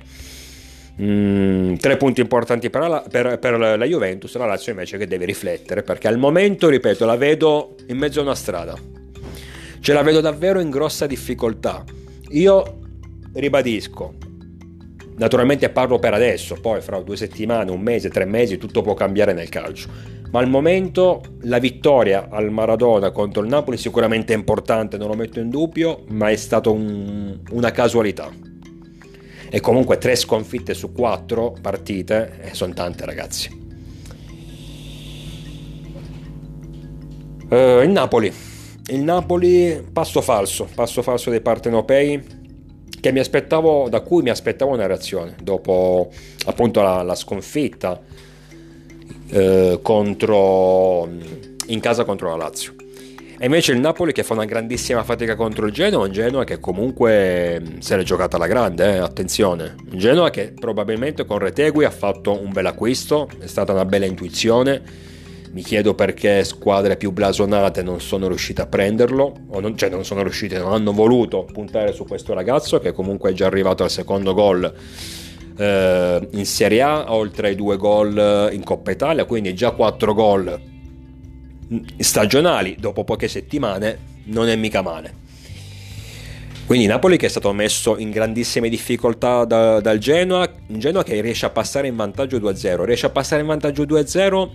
mm, 1.01 1.75
tre 1.75 1.97
punti 1.97 2.21
importanti 2.21 2.71
per 2.71 2.89
la, 2.89 3.05
per, 3.09 3.39
per 3.39 3.59
la 3.59 3.85
Juventus, 3.85 4.37
la 4.37 4.47
Lazio 4.47 4.73
invece 4.73 4.99
che 4.99 5.07
deve 5.07 5.25
riflettere, 5.25 5.83
perché 5.83 6.09
al 6.09 6.19
momento, 6.19 6.69
ripeto, 6.69 7.05
la 7.05 7.17
vedo 7.17 7.75
in 7.87 7.97
mezzo 7.99 8.21
a 8.21 8.23
una 8.23 8.35
strada, 8.35 8.75
ce 9.81 9.93
la 9.93 10.03
vedo 10.03 10.21
davvero 10.21 10.61
in 10.61 10.71
grossa 10.71 11.07
difficoltà. 11.07 11.85
Io 12.31 12.79
ribadisco, 13.33 14.15
naturalmente 15.17 15.71
parlo 15.71 15.99
per 15.99 16.15
adesso, 16.15 16.57
poi 16.61 16.81
fra 16.81 17.01
due 17.01 17.17
settimane, 17.17 17.71
un 17.71 17.81
mese, 17.81 18.09
tre 18.11 18.25
mesi, 18.25 18.59
tutto 18.59 18.83
può 18.83 18.95
cambiare 18.95 19.33
nel 19.33 19.49
calcio 19.49 20.17
ma 20.31 20.41
al 20.41 20.49
momento 20.49 21.23
la 21.43 21.59
vittoria 21.59 22.29
al 22.31 22.51
Maradona 22.51 23.11
contro 23.11 23.43
il 23.43 23.49
Napoli 23.49 23.77
sicuramente 23.77 24.35
è 24.35 24.37
importante, 24.37 24.99
non 24.99 25.09
lo 25.09 25.15
metto 25.15 25.41
in 25.41 25.49
dubbio, 25.49 26.05
ma 26.09 26.29
è 26.29 26.37
stata 26.37 26.71
un, 26.71 27.39
una 27.51 27.71
casualità. 27.71 28.31
E 29.51 29.61
comunque 29.61 29.99
tre 29.99 30.15
sconfitte 30.15 30.75
su 30.75 30.93
quattro 30.93 31.57
partite 31.61 32.39
eh, 32.43 32.55
sono 32.55 32.75
tante 32.75 33.05
ragazzi. 33.05 33.67
Uh, 37.51 37.83
il 37.83 37.91
Napoli. 37.91 38.33
Il 38.89 39.03
Napoli 39.03 39.85
passo 39.91 40.21
falso, 40.21 40.69
passo 40.75 41.03
falso 41.03 41.31
dei 41.31 41.41
partenopei 41.41 42.37
che 43.01 43.13
mi 43.13 43.21
aspettavo, 43.21 43.89
da 43.89 44.01
cui 44.01 44.23
mi 44.23 44.31
aspettavo 44.31 44.73
una 44.73 44.87
reazione 44.87 45.37
dopo 45.43 46.11
appunto 46.47 46.83
la, 46.83 47.03
la 47.03 47.15
sconfitta 47.15 48.01
eh, 49.31 49.79
contro, 49.83 51.09
in 51.67 51.81
casa 51.81 52.05
contro 52.05 52.31
la 52.31 52.37
Lazio. 52.37 52.75
E 53.41 53.45
invece 53.45 53.71
il 53.71 53.79
Napoli 53.79 54.13
che 54.13 54.25
fa 54.25 54.33
una 54.33 54.47
grandissima 54.47 55.05
fatica 55.05 55.37
contro 55.37 55.67
il 55.67 55.73
Genoa, 55.73 56.07
un 56.07 56.11
Genoa 56.11 56.43
che 56.43 56.59
comunque 56.59 57.63
se 57.79 57.97
l'è 57.97 58.03
giocata 58.03 58.35
alla 58.35 58.49
grande, 58.49 58.95
eh, 58.95 58.97
attenzione. 58.97 59.77
Un 59.93 59.97
Genoa 59.97 60.31
che 60.31 60.53
probabilmente 60.59 61.25
con 61.25 61.39
Retegui 61.39 61.85
ha 61.85 61.91
fatto 61.91 62.37
un 62.37 62.51
bel 62.51 62.67
acquisto, 62.67 63.29
è 63.39 63.47
stata 63.47 63.73
una 63.73 63.85
bella 63.85 64.07
intuizione. 64.07 64.83
Mi 65.53 65.63
chiedo 65.63 65.95
perché 65.95 66.43
squadre 66.43 66.97
più 66.97 67.13
blasonate 67.13 67.81
non 67.81 68.01
sono 68.01 68.27
riuscite 68.27 68.63
a 68.63 68.67
prenderlo, 68.67 69.33
o 69.51 69.61
non, 69.61 69.79
cioè 69.79 69.89
non 69.89 70.05
sono 70.05 70.23
riuscite, 70.23 70.59
non 70.59 70.73
hanno 70.73 70.93
voluto 70.93 71.45
puntare 71.45 71.93
su 71.93 72.05
questo 72.07 72.35
ragazzo 72.35 72.81
che 72.81 72.91
comunque 72.91 73.31
è 73.31 73.35
già 73.35 73.47
arrivato 73.47 73.85
al 73.85 73.91
secondo 73.91 74.35
gol 74.35 74.75
eh, 75.57 76.29
in 76.33 76.45
Serie 76.45 76.83
A, 76.83 77.15
oltre 77.15 77.49
ai 77.49 77.55
due 77.55 77.77
gol 77.77 78.51
in 78.53 78.65
Coppa 78.65 78.91
Italia, 78.91 79.25
quindi 79.27 79.55
già 79.55 79.71
quattro 79.71 80.13
gol 80.13 80.77
stagionali 81.99 82.77
dopo 82.79 83.05
poche 83.05 83.29
settimane, 83.29 83.99
non 84.25 84.49
è 84.49 84.57
mica 84.57 84.83
male. 84.83 85.27
Quindi 86.69 86.87
Napoli 86.87 87.17
che 87.17 87.27
è 87.27 87.31
stato 87.31 87.51
messo 87.55 87.97
in 87.97 88.11
grandissime 88.11 88.69
difficoltà 88.69 89.47
da, 89.47 89.81
dal 89.81 89.97
Genoa, 89.97 90.47
un 90.67 90.79
Genoa 90.79 91.03
che 91.03 91.19
riesce 91.23 91.47
a 91.47 91.51
passare 91.51 91.89
in 91.89 91.97
vantaggio 91.97 92.37
2-0, 92.37 92.85
riesce 92.85 93.07
a 93.07 93.11
passare 93.11 93.41
in 93.41 93.47
vantaggio 93.47 93.85
2-0 93.85 94.51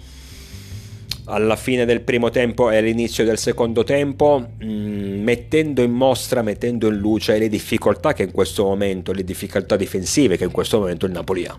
alla 1.26 1.56
fine 1.56 1.86
del 1.86 2.02
primo 2.02 2.30
tempo 2.30 2.70
e 2.70 2.78
all'inizio 2.78 3.24
del 3.24 3.38
secondo 3.38 3.84
tempo, 3.84 4.50
mm, 4.64 5.24
mettendo 5.24 5.82
in 5.82 5.92
mostra, 5.92 6.42
mettendo 6.42 6.88
in 6.88 6.98
luce 6.98 7.38
le 7.38 7.50
difficoltà 7.50 8.14
che 8.14 8.24
in 8.24 8.32
questo 8.32 8.64
momento, 8.64 9.12
le 9.12 9.24
difficoltà 9.24 9.76
difensive 9.76 10.38
che 10.38 10.44
in 10.44 10.52
questo 10.52 10.80
momento 10.80 11.06
il 11.06 11.14
Napoli 11.14 11.46
ha. 11.46 11.58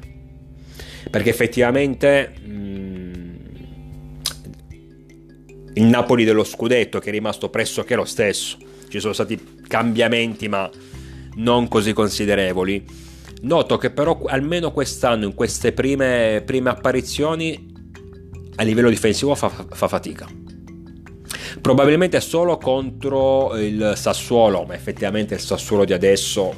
Perché 1.10 1.30
effettivamente 1.30 2.32
il 5.74 5.84
Napoli 5.84 6.24
dello 6.24 6.44
scudetto, 6.44 6.98
che 6.98 7.08
è 7.08 7.12
rimasto 7.12 7.48
pressoché 7.50 7.94
lo 7.94 8.04
stesso, 8.04 8.56
ci 8.88 9.00
sono 9.00 9.12
stati 9.12 9.62
cambiamenti 9.66 10.48
ma 10.48 10.70
non 11.36 11.68
così 11.68 11.92
considerevoli. 11.92 12.84
Noto 13.42 13.76
che 13.76 13.90
però 13.90 14.22
almeno 14.26 14.72
quest'anno, 14.72 15.24
in 15.26 15.34
queste 15.34 15.72
prime, 15.72 16.42
prime 16.46 16.70
apparizioni, 16.70 17.72
a 18.56 18.62
livello 18.62 18.88
difensivo 18.88 19.34
fa, 19.34 19.48
fa 19.48 19.88
fatica. 19.88 20.26
Probabilmente 21.60 22.20
solo 22.20 22.56
contro 22.56 23.56
il 23.56 23.94
Sassuolo, 23.96 24.64
ma 24.64 24.74
effettivamente 24.74 25.34
il 25.34 25.40
Sassuolo 25.40 25.84
di 25.84 25.92
adesso 25.92 26.54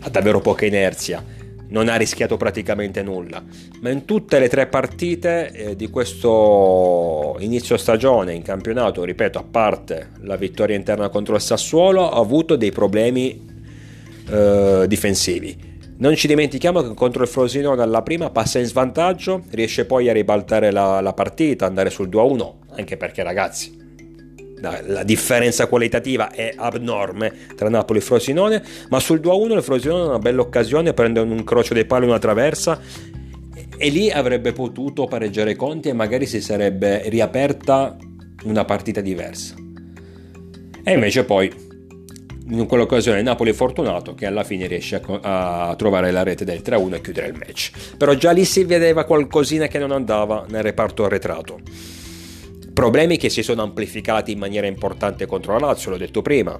ha 0.00 0.08
davvero 0.10 0.40
poca 0.40 0.66
inerzia, 0.66 1.24
non 1.68 1.88
ha 1.88 1.96
rischiato 1.96 2.36
praticamente 2.36 3.02
nulla. 3.02 3.42
Ma 3.80 3.90
in 3.90 4.04
tutte 4.04 4.38
le 4.38 4.48
tre 4.48 4.66
partite 4.66 5.50
eh, 5.50 5.76
di 5.76 5.88
questo 5.88 7.36
inizio 7.40 7.76
stagione 7.76 8.34
in 8.34 8.42
campionato, 8.42 9.04
ripeto, 9.04 9.38
a 9.38 9.44
parte 9.44 10.10
la 10.20 10.36
vittoria 10.36 10.76
interna 10.76 11.08
contro 11.08 11.34
il 11.34 11.40
Sassuolo, 11.40 12.10
ha 12.10 12.18
avuto 12.18 12.56
dei 12.56 12.72
problemi 12.72 13.46
eh, 14.30 14.84
difensivi 14.86 15.66
non 15.98 16.14
ci 16.14 16.28
dimentichiamo 16.28 16.80
che 16.80 16.94
contro 16.94 17.24
il 17.24 17.28
Frosinone 17.28 17.82
alla 17.82 18.02
prima 18.02 18.30
passa 18.30 18.60
in 18.60 18.66
svantaggio, 18.66 19.42
riesce 19.50 19.84
poi 19.84 20.08
a 20.08 20.12
ribaltare 20.12 20.70
la, 20.70 21.00
la 21.00 21.12
partita, 21.12 21.66
andare 21.66 21.90
sul 21.90 22.08
2-1, 22.08 22.52
anche 22.76 22.96
perché 22.96 23.24
ragazzi 23.24 23.87
la, 24.60 25.02
differenza 25.02 25.66
qualitativa 25.66 26.30
è 26.30 26.52
abnorme 26.56 27.32
tra 27.54 27.68
Napoli 27.68 27.98
e 27.98 28.02
Frosinone, 28.02 28.62
ma 28.90 29.00
sul 29.00 29.20
2-1 29.20 29.56
il 29.56 29.62
Frosinone 29.62 30.02
ha 30.02 30.06
una 30.06 30.18
bella 30.18 30.40
occasione, 30.40 30.92
prende 30.92 31.20
un 31.20 31.30
incrocio 31.30 31.74
dei 31.74 31.84
pali, 31.84 32.06
una 32.06 32.18
traversa 32.18 32.80
e 33.76 33.88
lì 33.90 34.10
avrebbe 34.10 34.52
potuto 34.52 35.06
pareggiare 35.06 35.54
conti 35.54 35.88
e 35.88 35.92
magari 35.92 36.26
si 36.26 36.40
sarebbe 36.40 37.08
riaperta 37.08 37.96
una 38.44 38.64
partita 38.64 39.00
diversa. 39.00 39.54
E 40.82 40.92
invece 40.92 41.24
poi 41.24 41.66
in 42.50 42.66
quell'occasione 42.66 43.20
Napoli 43.22 43.50
è 43.50 43.54
fortunato 43.54 44.14
che 44.14 44.26
alla 44.26 44.42
fine 44.42 44.66
riesce 44.66 45.00
a, 45.20 45.68
a 45.68 45.76
trovare 45.76 46.10
la 46.10 46.22
rete 46.22 46.44
del 46.44 46.62
3-1 46.64 46.94
e 46.94 47.00
chiudere 47.00 47.26
il 47.28 47.34
match. 47.34 47.96
Però 47.96 48.14
già 48.14 48.30
lì 48.30 48.44
si 48.44 48.64
vedeva 48.64 49.04
qualcosina 49.04 49.66
che 49.66 49.78
non 49.78 49.92
andava 49.92 50.46
nel 50.48 50.62
reparto 50.62 51.04
arretrato. 51.04 51.60
Problemi 52.78 53.16
che 53.16 53.28
si 53.28 53.42
sono 53.42 53.62
amplificati 53.62 54.30
in 54.30 54.38
maniera 54.38 54.68
importante 54.68 55.26
contro 55.26 55.58
la 55.58 55.66
Lazio, 55.66 55.90
l'ho 55.90 55.96
detto 55.96 56.22
prima, 56.22 56.56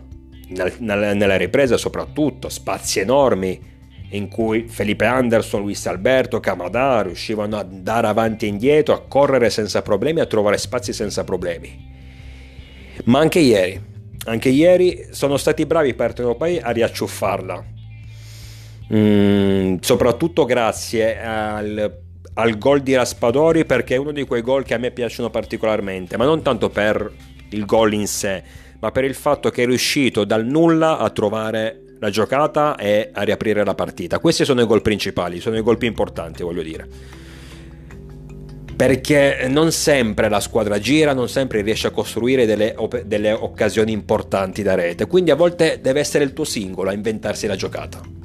nella 0.78 1.36
ripresa 1.36 1.76
soprattutto, 1.76 2.48
spazi 2.48 2.98
enormi 2.98 3.60
in 4.10 4.26
cui 4.26 4.66
Felipe 4.66 5.04
Anderson, 5.04 5.60
Luis 5.60 5.86
Alberto, 5.86 6.40
Camadà 6.40 7.02
riuscivano 7.02 7.56
a 7.56 7.60
andare 7.60 8.08
avanti 8.08 8.46
e 8.46 8.48
indietro, 8.48 8.94
a 8.94 9.02
correre 9.06 9.48
senza 9.48 9.80
problemi, 9.82 10.18
a 10.18 10.26
trovare 10.26 10.58
spazi 10.58 10.92
senza 10.92 11.22
problemi. 11.22 11.88
Ma 13.04 13.20
anche 13.20 13.38
ieri, 13.38 13.80
anche 14.24 14.48
ieri 14.48 15.06
sono 15.12 15.36
stati 15.36 15.66
bravi 15.66 15.94
per 15.94 16.14
Europei 16.16 16.58
a 16.58 16.70
riacciuffarla. 16.70 17.64
Mm, 18.92 19.76
soprattutto 19.78 20.44
grazie 20.46 21.22
al, 21.22 22.06
al 22.38 22.56
gol 22.56 22.80
di 22.80 22.94
Raspadori 22.94 23.64
perché 23.64 23.96
è 23.96 23.98
uno 23.98 24.12
di 24.12 24.24
quei 24.24 24.42
gol 24.42 24.64
che 24.64 24.74
a 24.74 24.78
me 24.78 24.92
piacciono 24.92 25.28
particolarmente, 25.28 26.16
ma 26.16 26.24
non 26.24 26.42
tanto 26.42 26.70
per 26.70 27.12
il 27.50 27.64
gol 27.64 27.92
in 27.94 28.06
sé, 28.06 28.42
ma 28.78 28.92
per 28.92 29.04
il 29.04 29.14
fatto 29.14 29.50
che 29.50 29.64
è 29.64 29.66
riuscito 29.66 30.24
dal 30.24 30.44
nulla 30.44 30.98
a 30.98 31.10
trovare 31.10 31.82
la 31.98 32.10
giocata 32.10 32.76
e 32.76 33.10
a 33.12 33.22
riaprire 33.22 33.64
la 33.64 33.74
partita. 33.74 34.20
Questi 34.20 34.44
sono 34.44 34.60
i 34.60 34.66
gol 34.66 34.82
principali, 34.82 35.40
sono 35.40 35.58
i 35.58 35.62
gol 35.62 35.78
più 35.78 35.88
importanti, 35.88 36.44
voglio 36.44 36.62
dire. 36.62 36.86
Perché 38.76 39.46
non 39.48 39.72
sempre 39.72 40.28
la 40.28 40.38
squadra 40.38 40.78
gira, 40.78 41.12
non 41.12 41.28
sempre 41.28 41.62
riesce 41.62 41.88
a 41.88 41.90
costruire 41.90 42.46
delle, 42.46 42.76
delle 43.04 43.32
occasioni 43.32 43.90
importanti 43.90 44.62
da 44.62 44.76
rete. 44.76 45.08
Quindi 45.08 45.32
a 45.32 45.34
volte 45.34 45.80
deve 45.82 45.98
essere 45.98 46.22
il 46.22 46.32
tuo 46.32 46.44
singolo 46.44 46.90
a 46.90 46.92
inventarsi 46.92 47.48
la 47.48 47.56
giocata. 47.56 48.17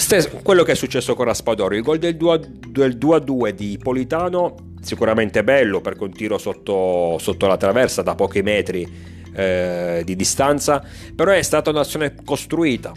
Stesso, 0.00 0.40
quello 0.42 0.62
che 0.62 0.72
è 0.72 0.74
successo 0.74 1.14
con 1.14 1.26
Raspadori, 1.26 1.76
il 1.76 1.82
gol 1.82 1.98
del 1.98 2.16
2-2 2.16 3.50
di 3.50 3.78
Politano 3.80 4.54
sicuramente 4.80 5.44
bello 5.44 5.82
perché 5.82 6.04
un 6.04 6.12
tiro 6.12 6.38
sotto, 6.38 7.18
sotto 7.18 7.46
la 7.46 7.58
traversa 7.58 8.00
da 8.00 8.14
pochi 8.14 8.40
metri 8.40 8.90
eh, 9.34 10.00
di 10.02 10.16
distanza, 10.16 10.82
però 11.14 11.32
è 11.32 11.42
stata 11.42 11.68
un'azione 11.68 12.14
costruita, 12.24 12.94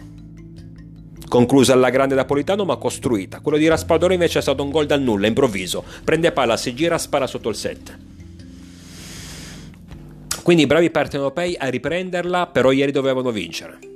conclusa 1.28 1.74
alla 1.74 1.90
grande 1.90 2.16
Napolitano 2.16 2.64
ma 2.64 2.78
costruita. 2.78 3.42
Quello 3.42 3.58
di 3.58 3.68
Raspadori 3.68 4.14
invece 4.14 4.40
è 4.40 4.42
stato 4.42 4.64
un 4.64 4.72
gol 4.72 4.86
dal 4.86 5.02
nulla, 5.02 5.28
improvviso, 5.28 5.84
prende 6.06 6.32
palla, 6.32 6.56
si 6.56 6.74
gira, 6.74 6.98
spara 6.98 7.28
sotto 7.28 7.50
il 7.50 7.56
set. 7.56 7.98
Quindi 10.42 10.66
bravi 10.66 10.90
partenopei 10.90 11.58
a 11.60 11.68
riprenderla, 11.68 12.48
però 12.48 12.72
ieri 12.72 12.94
dovevano 12.94 13.32
vincere. 13.32 13.92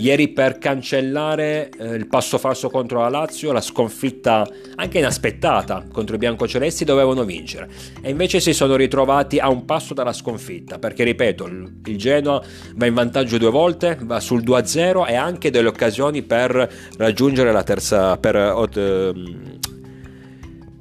Ieri 0.00 0.28
per 0.28 0.56
cancellare 0.56 1.68
eh, 1.78 1.94
il 1.94 2.06
passo 2.06 2.38
falso 2.38 2.70
contro 2.70 3.00
la 3.00 3.10
Lazio, 3.10 3.52
la 3.52 3.60
sconfitta 3.60 4.48
anche 4.76 4.96
inaspettata 4.96 5.84
contro 5.92 6.14
i 6.14 6.18
biancocelesti 6.18 6.86
dovevano 6.86 7.24
vincere 7.24 7.68
e 8.00 8.08
invece 8.08 8.40
si 8.40 8.54
sono 8.54 8.76
ritrovati 8.76 9.38
a 9.38 9.50
un 9.50 9.66
passo 9.66 9.92
dalla 9.92 10.14
sconfitta 10.14 10.78
perché 10.78 11.04
ripeto 11.04 11.46
il, 11.46 11.96
Genoa 11.98 12.42
va 12.76 12.86
in 12.86 12.94
vantaggio 12.94 13.36
due 13.36 13.50
volte, 13.50 13.98
va 14.00 14.20
sul 14.20 14.42
2-0 14.42 15.06
e 15.06 15.16
ha 15.16 15.22
anche 15.22 15.50
delle 15.50 15.68
occasioni 15.68 16.22
per 16.22 16.72
raggiungere 16.96 17.52
la 17.52 17.62
terza 17.62 18.16
per, 18.16 18.36
eh, 18.36 19.12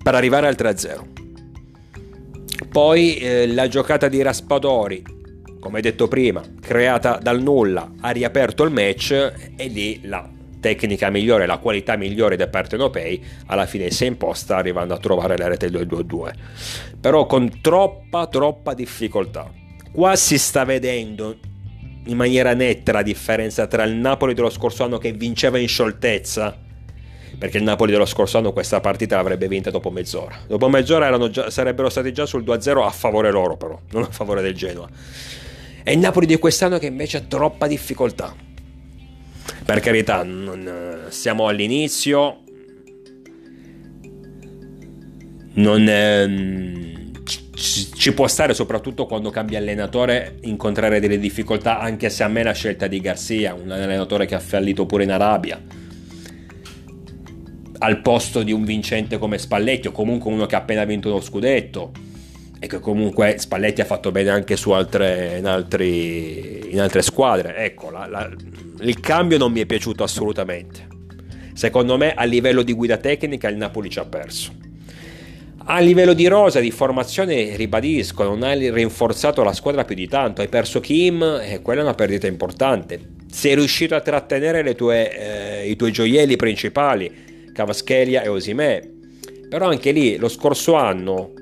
per 0.02 0.16
arrivare 0.16 0.48
al 0.48 0.56
3-0. 0.58 1.08
Poi 2.72 3.18
eh, 3.18 3.48
la 3.48 3.68
giocata 3.68 4.08
di 4.08 4.22
Raspadori 4.22 5.18
come 5.60 5.82
detto 5.82 6.08
prima, 6.08 6.42
creata 6.60 7.20
dal 7.22 7.42
nulla, 7.42 7.92
ha 8.00 8.10
riaperto 8.12 8.63
il 8.63 8.72
match 8.72 9.12
e 9.56 9.68
lì 9.68 10.00
la 10.04 10.28
tecnica 10.60 11.10
migliore, 11.10 11.46
la 11.46 11.58
qualità 11.58 11.96
migliore 11.96 12.36
da 12.36 12.48
Partenopei 12.48 13.24
alla 13.48 13.66
fine 13.66 13.89
si 13.92 14.06
è 14.06 14.08
imposta 14.08 14.58
arrivando 14.58 14.94
a 14.94 14.98
trovare 14.98 15.38
la 15.38 15.48
rete 15.48 15.70
del 15.70 15.88
2-2. 15.88 16.32
Però 17.00 17.25
con 17.25 17.62
troppa, 17.62 18.28
troppa 18.28 18.74
difficoltà. 18.74 19.51
Qua 19.92 20.16
si 20.16 20.38
sta 20.38 20.66
vedendo 20.66 21.38
in 22.05 22.16
maniera 22.16 22.53
netta 22.53 22.92
la 22.92 23.01
differenza 23.01 23.68
tra 23.68 23.83
il 23.83 23.96
Napoli 23.96 24.33
dello 24.33 24.50
scorso 24.50 24.83
anno 24.83 24.98
che 24.98 25.12
vinceva 25.12 25.57
in 25.57 25.68
scioltezza 25.68 26.68
perché 27.38 27.57
il 27.57 27.64
Napoli 27.64 27.92
dello 27.92 28.05
scorso 28.05 28.38
anno 28.38 28.51
questa 28.51 28.81
partita 28.81 29.16
l'avrebbe 29.16 29.48
vinta 29.48 29.72
dopo 29.72 29.90
mezz'ora. 29.92 30.40
Dopo 30.46 30.68
mezz'ora 30.68 31.29
già, 31.29 31.50
sarebbero 31.50 31.90
stati 31.90 32.12
già 32.12 32.25
sul 32.25 32.44
2-0 32.44 32.83
a 32.83 32.90
favore 32.90 33.31
loro 33.31 33.55
però, 33.55 33.79
non 33.92 34.03
a 34.03 34.10
favore 34.10 34.42
del 34.42 34.53
Genoa. 34.53 34.90
È 35.83 35.92
il 35.92 36.00
Napoli 36.00 36.25
di 36.25 36.37
quest'anno 36.37 36.77
che 36.77 36.87
invece 36.87 37.18
ha 37.18 37.22
troppa 37.22 37.68
difficoltà. 37.68 38.35
Per 39.65 39.79
carità, 39.79 40.24
non, 40.24 41.05
siamo 41.09 41.48
all'inizio. 41.48 42.44
Non, 45.53 45.87
ehm, 45.87 47.11
ci 48.00 48.13
può 48.13 48.27
stare 48.27 48.53
soprattutto 48.53 49.05
quando 49.05 49.29
cambia 49.29 49.59
allenatore 49.59 50.37
incontrare 50.44 51.01
delle 51.01 51.20
difficoltà 51.20 51.79
anche 51.79 52.09
se 52.09 52.24
a 52.24 52.29
me 52.29 52.44
la 52.44 52.53
scelta 52.53 52.87
di 52.87 53.01
Garzia 53.01 53.53
un 53.53 53.70
allenatore 53.70 54.25
che 54.25 54.35
ha 54.35 54.39
fallito 54.39 54.85
pure 54.85 55.03
in 55.03 55.11
Arabia 55.11 55.61
al 57.79 58.01
posto 58.01 58.44
di 58.44 58.53
un 58.53 58.63
vincente 58.63 59.18
come 59.18 59.37
Spalletti 59.37 59.87
o 59.87 59.92
comunque 59.92 60.31
uno 60.31 60.46
che 60.46 60.55
ha 60.55 60.59
appena 60.59 60.85
vinto 60.85 61.09
uno 61.09 61.20
scudetto 61.20 61.92
e 62.59 62.67
che 62.67 62.79
comunque 62.79 63.35
Spalletti 63.37 63.81
ha 63.81 63.85
fatto 63.85 64.11
bene 64.11 64.29
anche 64.29 64.57
altre, 64.72 65.37
in, 65.37 65.45
altri, 65.45 66.72
in 66.72 66.81
altre 66.81 67.01
squadre. 67.01 67.55
Ecco, 67.55 67.89
la, 67.89 68.05
la, 68.05 68.29
il 68.81 69.00
cambio 69.00 69.37
non 69.37 69.51
mi 69.51 69.61
è 69.61 69.65
piaciuto 69.65 70.03
assolutamente. 70.03 70.87
Secondo 71.53 71.98
me 71.98 72.13
a 72.13 72.24
livello 72.25 72.61
di 72.61 72.74
guida 72.74 72.98
tecnica 72.98 73.50
il 73.50 73.57
Napoli 73.57 73.89
ci 73.89 74.00
ha 74.00 74.05
perso. 74.05 74.55
A 75.72 75.79
livello 75.79 76.13
di 76.13 76.25
rosa, 76.27 76.59
di 76.59 76.72
formazione, 76.72 77.55
ribadisco, 77.55 78.24
non 78.24 78.43
hai 78.43 78.72
rinforzato 78.72 79.43
la 79.43 79.53
squadra 79.53 79.85
più 79.85 79.93
di 79.93 80.07
tanto, 80.07 80.41
hai 80.41 80.48
perso 80.48 80.79
Kim 80.79 81.22
e 81.22 81.61
quella 81.61 81.81
è 81.81 81.83
una 81.83 81.93
perdita 81.93 82.25
importante. 82.27 83.00
Sei 83.29 83.53
riuscito 83.53 83.93
a 83.93 84.01
trattenere 84.01 84.74
tue, 84.74 85.61
eh, 85.61 85.69
i 85.69 85.75
tuoi 85.75 85.91
gioielli 85.91 86.35
principali, 86.37 87.51
Cavaschelia 87.53 88.24
e 88.24 88.29
Osimè. 88.29 88.89
Però 89.48 89.67
anche 89.67 89.91
lì, 89.91 90.17
lo 90.17 90.27
scorso 90.27 90.74
anno, 90.74 91.33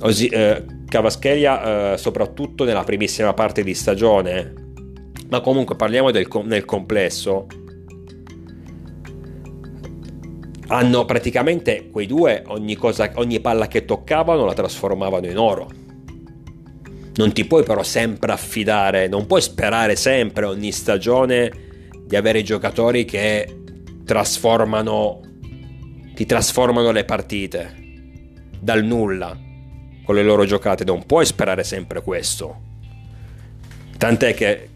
Osi, 0.00 0.28
eh, 0.28 0.64
Cavaschelia 0.88 1.92
eh, 1.92 1.98
soprattutto 1.98 2.64
nella 2.64 2.84
primissima 2.84 3.32
parte 3.32 3.62
di 3.62 3.74
stagione, 3.74 4.52
ma 5.28 5.40
comunque 5.40 5.74
parliamo 5.74 6.10
del, 6.10 6.28
nel 6.44 6.64
complesso, 6.64 7.46
hanno 10.68 11.04
praticamente 11.04 11.90
quei 11.90 12.06
due 12.06 12.42
ogni, 12.48 12.76
cosa, 12.76 13.10
ogni 13.14 13.40
palla 13.40 13.68
che 13.68 13.84
toccavano 13.84 14.44
la 14.44 14.52
trasformavano 14.52 15.26
in 15.26 15.38
oro. 15.38 15.70
Non 17.14 17.32
ti 17.32 17.46
puoi 17.46 17.62
però 17.64 17.82
sempre 17.82 18.32
affidare, 18.32 19.08
non 19.08 19.26
puoi 19.26 19.40
sperare 19.40 19.96
sempre 19.96 20.44
ogni 20.44 20.72
stagione 20.72 21.50
di 22.04 22.14
avere 22.14 22.42
giocatori 22.42 23.06
che 23.06 23.62
trasformano, 24.04 25.20
ti 26.14 26.26
trasformano 26.26 26.90
le 26.90 27.04
partite 27.04 27.74
dal 28.60 28.84
nulla 28.84 29.44
con 30.06 30.14
le 30.14 30.22
loro 30.22 30.44
giocate, 30.44 30.84
non 30.84 31.04
puoi 31.04 31.26
sperare 31.26 31.64
sempre 31.64 32.00
questo. 32.00 32.62
Tant'è 33.98 34.34
che 34.34 34.68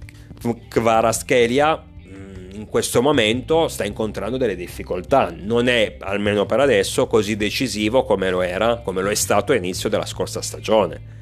Kvaraschelia 0.69 1.77
mm, 1.77 2.51
in 2.55 2.67
questo 2.67 3.01
momento 3.01 3.69
sta 3.69 3.85
incontrando 3.85 4.37
delle 4.37 4.57
difficoltà, 4.57 5.33
non 5.35 5.69
è 5.69 5.97
almeno 6.01 6.47
per 6.47 6.59
adesso 6.59 7.07
così 7.07 7.37
decisivo 7.37 8.03
come 8.03 8.29
lo 8.29 8.43
era, 8.43 8.79
come 8.79 9.03
lo 9.03 9.09
è 9.09 9.15
stato 9.15 9.53
all'inizio 9.53 9.89
della 9.89 10.05
scorsa 10.05 10.43
stagione. 10.43 11.19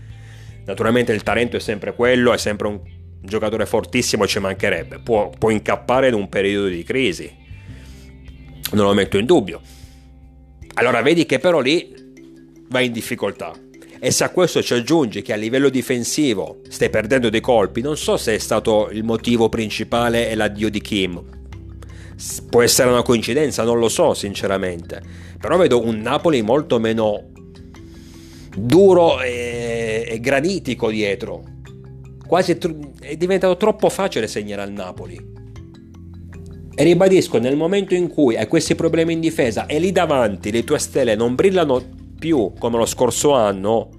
Naturalmente 0.65 1.13
il 1.13 1.23
talento 1.23 1.57
è 1.57 1.61
sempre 1.61 1.95
quello, 1.95 2.33
è 2.33 2.39
sempre 2.39 2.69
un 2.69 2.81
giocatore 3.21 3.67
fortissimo, 3.67 4.27
ci 4.27 4.39
mancherebbe, 4.39 5.01
può, 5.01 5.29
può 5.29 5.51
incappare 5.51 6.09
in 6.09 6.15
un 6.15 6.31
periodo 6.31 6.69
di 6.69 6.83
crisi, 6.83 7.31
non 8.73 8.87
lo 8.87 8.95
metto 8.95 9.19
in 9.19 9.27
dubbio. 9.27 9.61
Allora 10.75 11.03
vedi 11.03 11.27
che 11.27 11.39
però 11.39 11.61
lì 11.61 11.95
va 12.71 12.81
in 12.81 12.93
difficoltà. 12.93 13.53
E 14.01 14.11
se 14.13 14.25
a 14.25 14.31
questo 14.31 14.63
ci 14.63 14.75
aggiungi 14.75 15.23
che 15.23 15.33
a 15.33 15.37
livello 15.37 15.69
difensivo 15.69 16.61
stai 16.69 16.89
perdendo 16.89 17.31
dei 17.31 17.41
colpi, 17.41 17.81
non 17.81 17.97
so 17.97 18.17
se 18.17 18.35
è 18.35 18.39
stato 18.39 18.89
il 18.91 19.03
motivo 19.03 19.49
principale 19.49 20.29
è 20.29 20.35
l'addio 20.37 20.71
di 20.71 20.81
Kim. 20.81 21.23
Può 22.49 22.63
essere 22.63 22.91
una 22.91 23.03
coincidenza, 23.03 23.65
non 23.65 23.79
lo 23.79 23.89
so 23.89 24.15
sinceramente. 24.15 25.03
Però 25.41 25.57
vedo 25.57 25.85
un 25.85 26.01
Napoli 26.01 26.43
molto 26.43 26.79
meno 26.79 27.31
duro 28.57 29.21
e, 29.21 30.07
e 30.09 30.21
granitico 30.21 30.91
dietro. 30.91 31.43
Quasi 32.25 32.59
è 33.01 33.17
diventato 33.17 33.57
troppo 33.57 33.89
facile 33.89 34.29
segnare 34.29 34.63
al 34.63 34.73
Napoli. 34.73 35.37
E 36.75 36.85
ribadisco, 36.85 37.39
nel 37.39 37.57
momento 37.57 37.95
in 37.95 38.09
cui 38.09 38.37
hai 38.37 38.47
questi 38.47 38.77
problemi 38.77 39.15
in 39.15 39.21
difesa 39.21 39.67
e 39.67 39.81
lì 39.81 39.91
davanti 39.91 40.53
le 40.53 40.63
tue 40.63 40.79
stelle 40.79 41.17
non 41.17 41.35
brillano 41.35 41.97
più 42.19 42.53
come 42.59 42.77
lo 42.77 42.87
scorso 42.87 43.33
anno, 43.33 43.91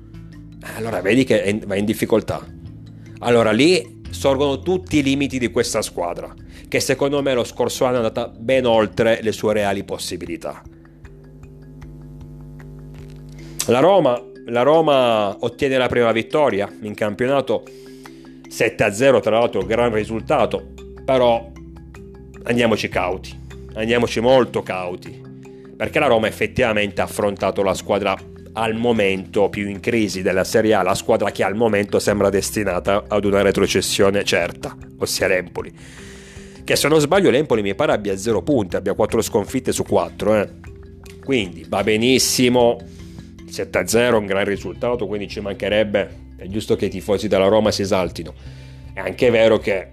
allora 0.75 1.01
vedi 1.01 1.23
che 1.23 1.61
va 1.65 1.75
in 1.75 1.85
difficoltà. 1.85 2.45
Allora 3.19 3.51
lì 3.51 4.01
sorgono 4.09 4.61
tutti 4.61 4.97
i 4.97 5.03
limiti 5.03 5.39
di 5.39 5.49
questa 5.51 5.81
squadra, 5.81 6.33
che 6.67 6.79
secondo 6.79 7.21
me 7.21 7.33
lo 7.33 7.43
scorso 7.43 7.85
anno 7.85 7.95
è 7.95 7.97
andata 7.97 8.27
ben 8.27 8.65
oltre 8.65 9.19
le 9.21 9.31
sue 9.31 9.53
reali 9.53 9.83
possibilità. 9.83 10.61
La 13.67 13.79
Roma 13.79 14.19
la 14.49 14.63
Roma 14.63 15.35
ottiene 15.39 15.77
la 15.77 15.87
prima 15.87 16.11
vittoria 16.11 16.71
in 16.81 16.93
campionato 16.93 17.63
7-0, 18.47 19.21
tra 19.21 19.37
l'altro 19.37 19.61
gran 19.63 19.93
risultato, 19.93 20.69
però 21.05 21.51
andiamoci 22.43 22.89
cauti, 22.89 23.39
andiamoci 23.75 24.19
molto 24.19 24.63
cauti, 24.63 25.21
perché 25.79 25.99
la 25.99 26.07
Roma 26.07 26.27
effettivamente 26.27 26.99
ha 26.99 27.05
affrontato 27.05 27.63
la 27.63 27.73
squadra 27.73 28.13
al 28.51 28.75
momento 28.75 29.47
più 29.47 29.69
in 29.69 29.79
crisi 29.79 30.21
della 30.21 30.43
Serie 30.43 30.73
A, 30.73 30.81
la 30.81 30.93
squadra 30.93 31.31
che 31.31 31.41
al 31.41 31.55
momento 31.55 31.99
sembra 31.99 32.29
destinata 32.29 33.05
ad 33.07 33.23
una 33.23 33.41
retrocessione 33.41 34.25
certa, 34.25 34.75
ossia 34.97 35.27
l'Empoli. 35.27 35.73
Che 36.65 36.75
se 36.75 36.89
non 36.89 36.99
sbaglio 36.99 37.29
l'Empoli 37.29 37.61
mi 37.61 37.75
pare 37.75 37.93
abbia 37.93 38.17
0 38.17 38.41
punti, 38.41 38.75
abbia 38.75 38.93
4 38.93 39.21
sconfitte 39.21 39.71
su 39.71 39.83
4, 39.83 40.41
eh. 40.41 40.49
Quindi 41.23 41.65
va 41.69 41.81
benissimo, 41.81 42.77
7-0 43.49 44.15
un 44.15 44.25
gran 44.25 44.43
risultato, 44.43 45.07
quindi 45.07 45.29
ci 45.29 45.39
mancherebbe, 45.39 46.15
è 46.35 46.47
giusto 46.47 46.75
che 46.75 46.87
i 46.87 46.89
tifosi 46.89 47.29
della 47.29 47.47
Roma 47.47 47.71
si 47.71 47.83
esaltino. 47.83 48.33
È 48.91 48.99
anche 48.99 49.29
vero 49.29 49.57
che 49.59 49.87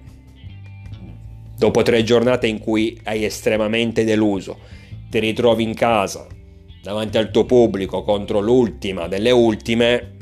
dopo 1.56 1.82
tre 1.82 2.02
giornate 2.02 2.48
in 2.48 2.58
cui 2.58 2.98
hai 3.04 3.24
estremamente 3.24 4.02
deluso, 4.02 4.74
ti 5.08 5.18
ritrovi 5.18 5.62
in 5.62 5.74
casa 5.74 6.26
davanti 6.82 7.18
al 7.18 7.30
tuo 7.30 7.44
pubblico 7.44 8.02
contro 8.02 8.38
l'ultima 8.38 9.08
delle 9.08 9.32
ultime, 9.32 10.16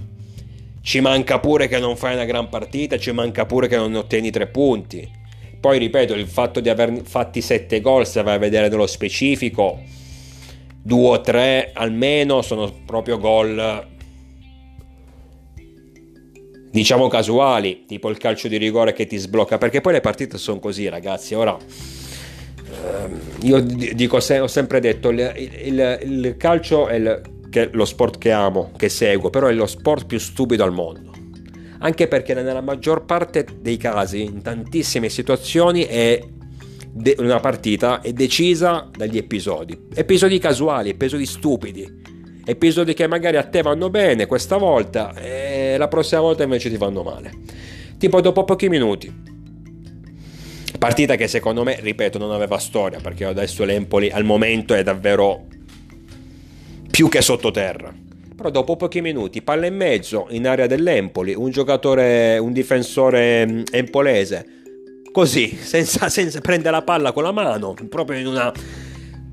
ci 0.80 1.00
manca 1.00 1.38
pure 1.38 1.68
che 1.68 1.78
non 1.78 1.96
fai 1.96 2.14
una 2.14 2.24
gran 2.24 2.48
partita, 2.48 2.96
ci 2.96 3.12
manca 3.12 3.44
pure 3.44 3.68
che 3.68 3.76
non 3.76 3.94
ottieni 3.94 4.30
tre 4.30 4.46
punti. 4.46 5.06
Poi 5.60 5.78
ripeto, 5.78 6.14
il 6.14 6.26
fatto 6.26 6.60
di 6.60 6.68
aver 6.68 7.02
fatti 7.04 7.40
sette 7.40 7.80
gol, 7.80 8.06
se 8.06 8.22
vai 8.22 8.36
a 8.36 8.38
vedere 8.38 8.68
nello 8.68 8.86
specifico, 8.86 9.80
due 10.82 11.08
o 11.08 11.20
tre 11.20 11.70
almeno 11.74 12.42
sono 12.42 12.70
proprio 12.84 13.18
gol 13.18 13.92
diciamo 16.70 17.06
casuali, 17.08 17.84
tipo 17.86 18.10
il 18.10 18.18
calcio 18.18 18.48
di 18.48 18.56
rigore 18.56 18.92
che 18.92 19.06
ti 19.06 19.16
sblocca, 19.16 19.58
perché 19.58 19.80
poi 19.80 19.92
le 19.92 20.00
partite 20.00 20.38
sono 20.38 20.58
così 20.58 20.88
ragazzi, 20.88 21.34
ora 21.34 21.56
io 23.42 23.60
dico, 23.60 24.16
ho 24.16 24.46
sempre 24.46 24.80
detto, 24.80 25.10
il, 25.10 25.32
il, 25.64 25.98
il 26.02 26.36
calcio 26.36 26.88
è 26.88 26.94
il, 26.94 27.20
lo 27.72 27.84
sport 27.84 28.18
che 28.18 28.32
amo, 28.32 28.72
che 28.76 28.88
seguo, 28.88 29.30
però 29.30 29.48
è 29.48 29.52
lo 29.52 29.66
sport 29.66 30.06
più 30.06 30.18
stupido 30.18 30.64
al 30.64 30.72
mondo. 30.72 31.12
Anche 31.78 32.08
perché 32.08 32.34
nella 32.34 32.62
maggior 32.62 33.04
parte 33.04 33.44
dei 33.60 33.76
casi, 33.76 34.22
in 34.22 34.42
tantissime 34.42 35.08
situazioni, 35.08 35.86
de- 36.94 37.16
una 37.18 37.40
partita 37.40 38.00
è 38.00 38.12
decisa 38.12 38.88
dagli 38.96 39.18
episodi. 39.18 39.88
Episodi 39.94 40.38
casuali, 40.38 40.90
episodi 40.90 41.26
stupidi. 41.26 42.02
Episodi 42.46 42.94
che 42.94 43.06
magari 43.06 43.36
a 43.36 43.44
te 43.44 43.62
vanno 43.62 43.90
bene 43.90 44.26
questa 44.26 44.56
volta 44.56 45.14
e 45.14 45.76
la 45.78 45.88
prossima 45.88 46.20
volta 46.20 46.42
invece 46.42 46.70
ti 46.70 46.76
vanno 46.76 47.02
male. 47.02 47.32
Tipo 47.98 48.20
dopo 48.20 48.44
pochi 48.44 48.68
minuti. 48.68 49.33
Partita 50.84 51.16
che 51.16 51.28
secondo 51.28 51.62
me, 51.62 51.78
ripeto, 51.80 52.18
non 52.18 52.30
aveva 52.30 52.58
storia 52.58 53.00
perché 53.00 53.24
adesso 53.24 53.64
l'Empoli 53.64 54.10
al 54.10 54.22
momento 54.22 54.74
è 54.74 54.82
davvero 54.82 55.46
più 56.90 57.08
che 57.08 57.22
sottoterra. 57.22 57.90
Però 58.36 58.50
dopo 58.50 58.76
pochi 58.76 59.00
minuti, 59.00 59.40
palla 59.40 59.64
in 59.64 59.76
mezzo 59.76 60.26
in 60.28 60.46
area 60.46 60.66
dell'Empoli, 60.66 61.32
un 61.34 61.48
giocatore, 61.48 62.36
un 62.36 62.52
difensore 62.52 63.46
mm, 63.46 63.62
empolese 63.72 64.46
così, 65.10 65.56
senza, 65.56 66.10
senza 66.12 66.42
prendere 66.42 66.72
la 66.72 66.82
palla 66.82 67.12
con 67.12 67.22
la 67.22 67.32
mano, 67.32 67.74
proprio 67.88 68.18
in 68.18 68.26
una... 68.26 68.52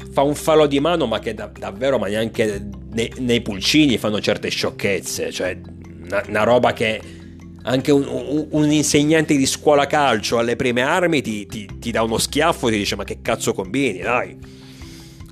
fa 0.09 0.21
un 0.21 0.35
fallo 0.35 0.67
di 0.67 0.79
mano 0.79 1.05
ma 1.05 1.19
che 1.19 1.33
da, 1.33 1.51
davvero, 1.53 1.99
ma 1.99 2.07
neanche 2.07 2.65
nei, 2.93 3.11
nei, 3.17 3.41
pulcini 3.41 3.97
fanno 3.97 4.21
certe 4.21 4.47
sciocchezze, 4.47 5.33
cioè 5.33 5.59
una, 6.05 6.23
una 6.29 6.43
roba 6.43 6.71
che 6.71 7.19
anche 7.63 7.91
un, 7.91 8.47
un, 8.50 8.71
insegnante 8.71 9.36
di 9.36 9.45
scuola 9.45 9.86
calcio 9.88 10.38
alle 10.38 10.56
prime 10.56 10.82
armi 10.82 11.21
ti, 11.21 11.45
ti, 11.45 11.69
ti 11.80 11.91
dà 11.91 12.04
uno 12.04 12.17
schiaffo 12.17 12.67
e 12.67 12.71
ti 12.71 12.78
dice 12.78 12.95
ma 12.95 13.04
che 13.04 13.19
cazzo 13.21 13.54
combini, 13.54 14.00
dai. 14.00 14.38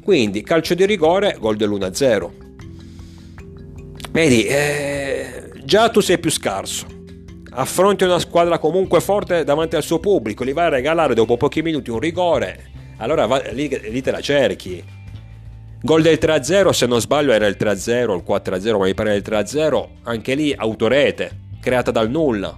Quindi 0.03 0.41
calcio 0.41 0.73
di 0.73 0.85
rigore, 0.85 1.37
gol 1.39 1.55
dell'1-0. 1.55 2.29
Vedi, 4.11 4.43
eh, 4.45 5.51
già 5.63 5.89
tu 5.89 5.99
sei 5.99 6.17
più 6.17 6.31
scarso 6.31 6.97
affronti 7.51 8.03
una 8.03 8.19
squadra 8.19 8.59
comunque 8.59 9.01
forte 9.01 9.43
davanti 9.43 9.75
al 9.75 9.83
suo 9.83 9.99
pubblico, 9.99 10.45
gli 10.45 10.53
vai 10.53 10.65
a 10.65 10.69
regalare 10.69 11.13
dopo 11.13 11.37
pochi 11.37 11.61
minuti 11.61 11.89
un 11.89 11.99
rigore, 11.99 12.69
allora 12.97 13.25
va, 13.25 13.41
lì, 13.51 13.67
lì, 13.89 14.01
te 14.01 14.11
la 14.11 14.21
cerchi. 14.21 14.83
Gol 15.81 16.01
del 16.01 16.17
3-0, 16.21 16.69
se 16.71 16.85
non 16.85 16.99
sbaglio 16.99 17.31
era 17.31 17.47
il 17.47 17.55
3-0, 17.57 18.13
il 18.13 18.23
4-0, 18.27 18.77
ma 18.77 18.85
mi 18.85 18.93
pare 18.93 19.15
il 19.15 19.23
3-0, 19.25 19.87
anche 20.03 20.35
lì 20.35 20.53
autorete, 20.53 21.31
creata 21.59 21.91
dal 21.91 22.09
nulla. 22.09 22.57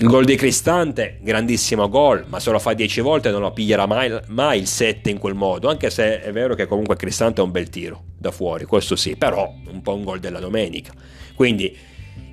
Il 0.00 0.06
gol 0.06 0.24
di 0.24 0.36
Cristante, 0.36 1.18
grandissimo 1.22 1.88
gol, 1.88 2.24
ma 2.28 2.38
se 2.38 2.52
lo 2.52 2.60
fa 2.60 2.72
10 2.72 3.00
volte 3.00 3.30
non 3.30 3.40
lo 3.40 3.50
piglierà 3.50 3.84
mai, 3.86 4.16
mai, 4.28 4.60
il 4.60 4.68
7 4.68 5.10
in 5.10 5.18
quel 5.18 5.34
modo, 5.34 5.68
anche 5.68 5.90
se 5.90 6.22
è 6.22 6.30
vero 6.30 6.54
che 6.54 6.66
comunque 6.66 6.94
Cristante 6.94 7.40
è 7.40 7.44
un 7.44 7.50
bel 7.50 7.68
tiro 7.68 8.04
da 8.16 8.30
fuori, 8.30 8.64
questo 8.64 8.94
sì, 8.94 9.16
però 9.16 9.52
un 9.70 9.82
po' 9.82 9.94
un 9.94 10.04
gol 10.04 10.20
della 10.20 10.38
domenica. 10.38 10.92
Quindi 11.34 11.76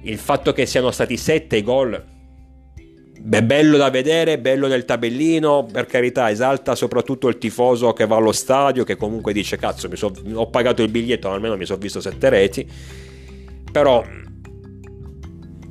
il 0.03 0.17
fatto 0.19 0.53
che 0.53 0.67
siano 0.67 0.91
stati 0.91 1.17
sette 1.17 1.57
i 1.57 1.63
gol 1.63 2.13
è 3.31 3.41
bello 3.41 3.77
da 3.77 3.89
vedere, 3.89 4.37
bello 4.37 4.67
nel 4.67 4.85
tabellino, 4.85 5.65
per 5.71 5.87
carità, 5.87 6.29
esalta 6.29 6.75
soprattutto 6.75 7.27
il 7.27 7.39
tifoso 7.39 7.93
che 7.93 8.05
va 8.05 8.17
allo 8.17 8.31
stadio, 8.31 8.83
che 8.83 8.95
comunque 8.95 9.33
dice 9.33 9.57
cazzo, 9.57 9.89
so, 9.95 10.13
ho 10.33 10.49
pagato 10.49 10.83
il 10.83 10.89
biglietto, 10.89 11.31
almeno 11.31 11.57
mi 11.57 11.65
sono 11.65 11.79
visto 11.79 11.99
sette 11.99 12.29
reti, 12.29 12.69
però 13.75 14.01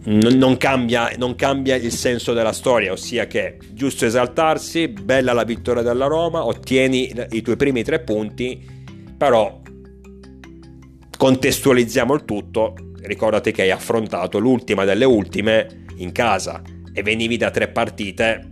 non 0.05 0.57
cambia, 0.59 1.11
non 1.17 1.35
cambia 1.37 1.77
il 1.77 1.90
senso 1.90 2.35
della 2.35 2.53
storia, 2.53 2.93
ossia 2.93 3.27
che 3.27 3.57
giusto 3.71 4.05
esaltarsi, 4.05 4.88
bella 4.88 5.33
la 5.33 5.45
vittoria 5.45 5.81
della 5.81 6.05
Roma, 6.05 6.45
ottieni 6.45 7.11
i 7.31 7.40
tuoi 7.40 7.57
primi 7.57 7.83
tre 7.83 8.01
punti, 8.01 8.62
però 9.17 9.59
contestualizziamo 11.17 12.12
il 12.12 12.27
tutto 12.27 12.75
ricordati 13.05 13.53
che 13.53 13.62
hai 13.62 13.71
affrontato 13.71 14.38
l'ultima 14.38 14.85
delle 14.85 15.07
ultime 15.07 15.87
in 15.97 16.12
casa 16.12 16.61
e 16.93 17.03
venivi 17.03 17.38
da 17.38 17.51
tre 17.51 17.69
partite, 17.69 18.51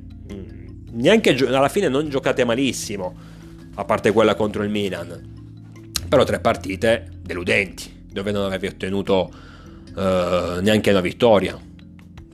neanche 0.93 1.37
alla 1.47 1.69
fine 1.69 1.89
non 1.89 2.09
giocate 2.09 2.43
malissimo, 2.47 3.15
a 3.75 3.85
parte 3.85 4.13
quella 4.13 4.35
contro 4.35 4.63
il 4.63 4.71
Milan, 4.71 5.91
però 6.09 6.25
tre 6.25 6.41
partite 6.41 7.07
deludenti, 7.21 7.92
dove 8.13 8.31
non 8.31 8.45
avevi 8.45 8.67
ottenuto 8.67 9.31
uh, 9.95 10.61
neanche 10.61 10.91
una 10.91 11.01
vittoria, 11.01 11.59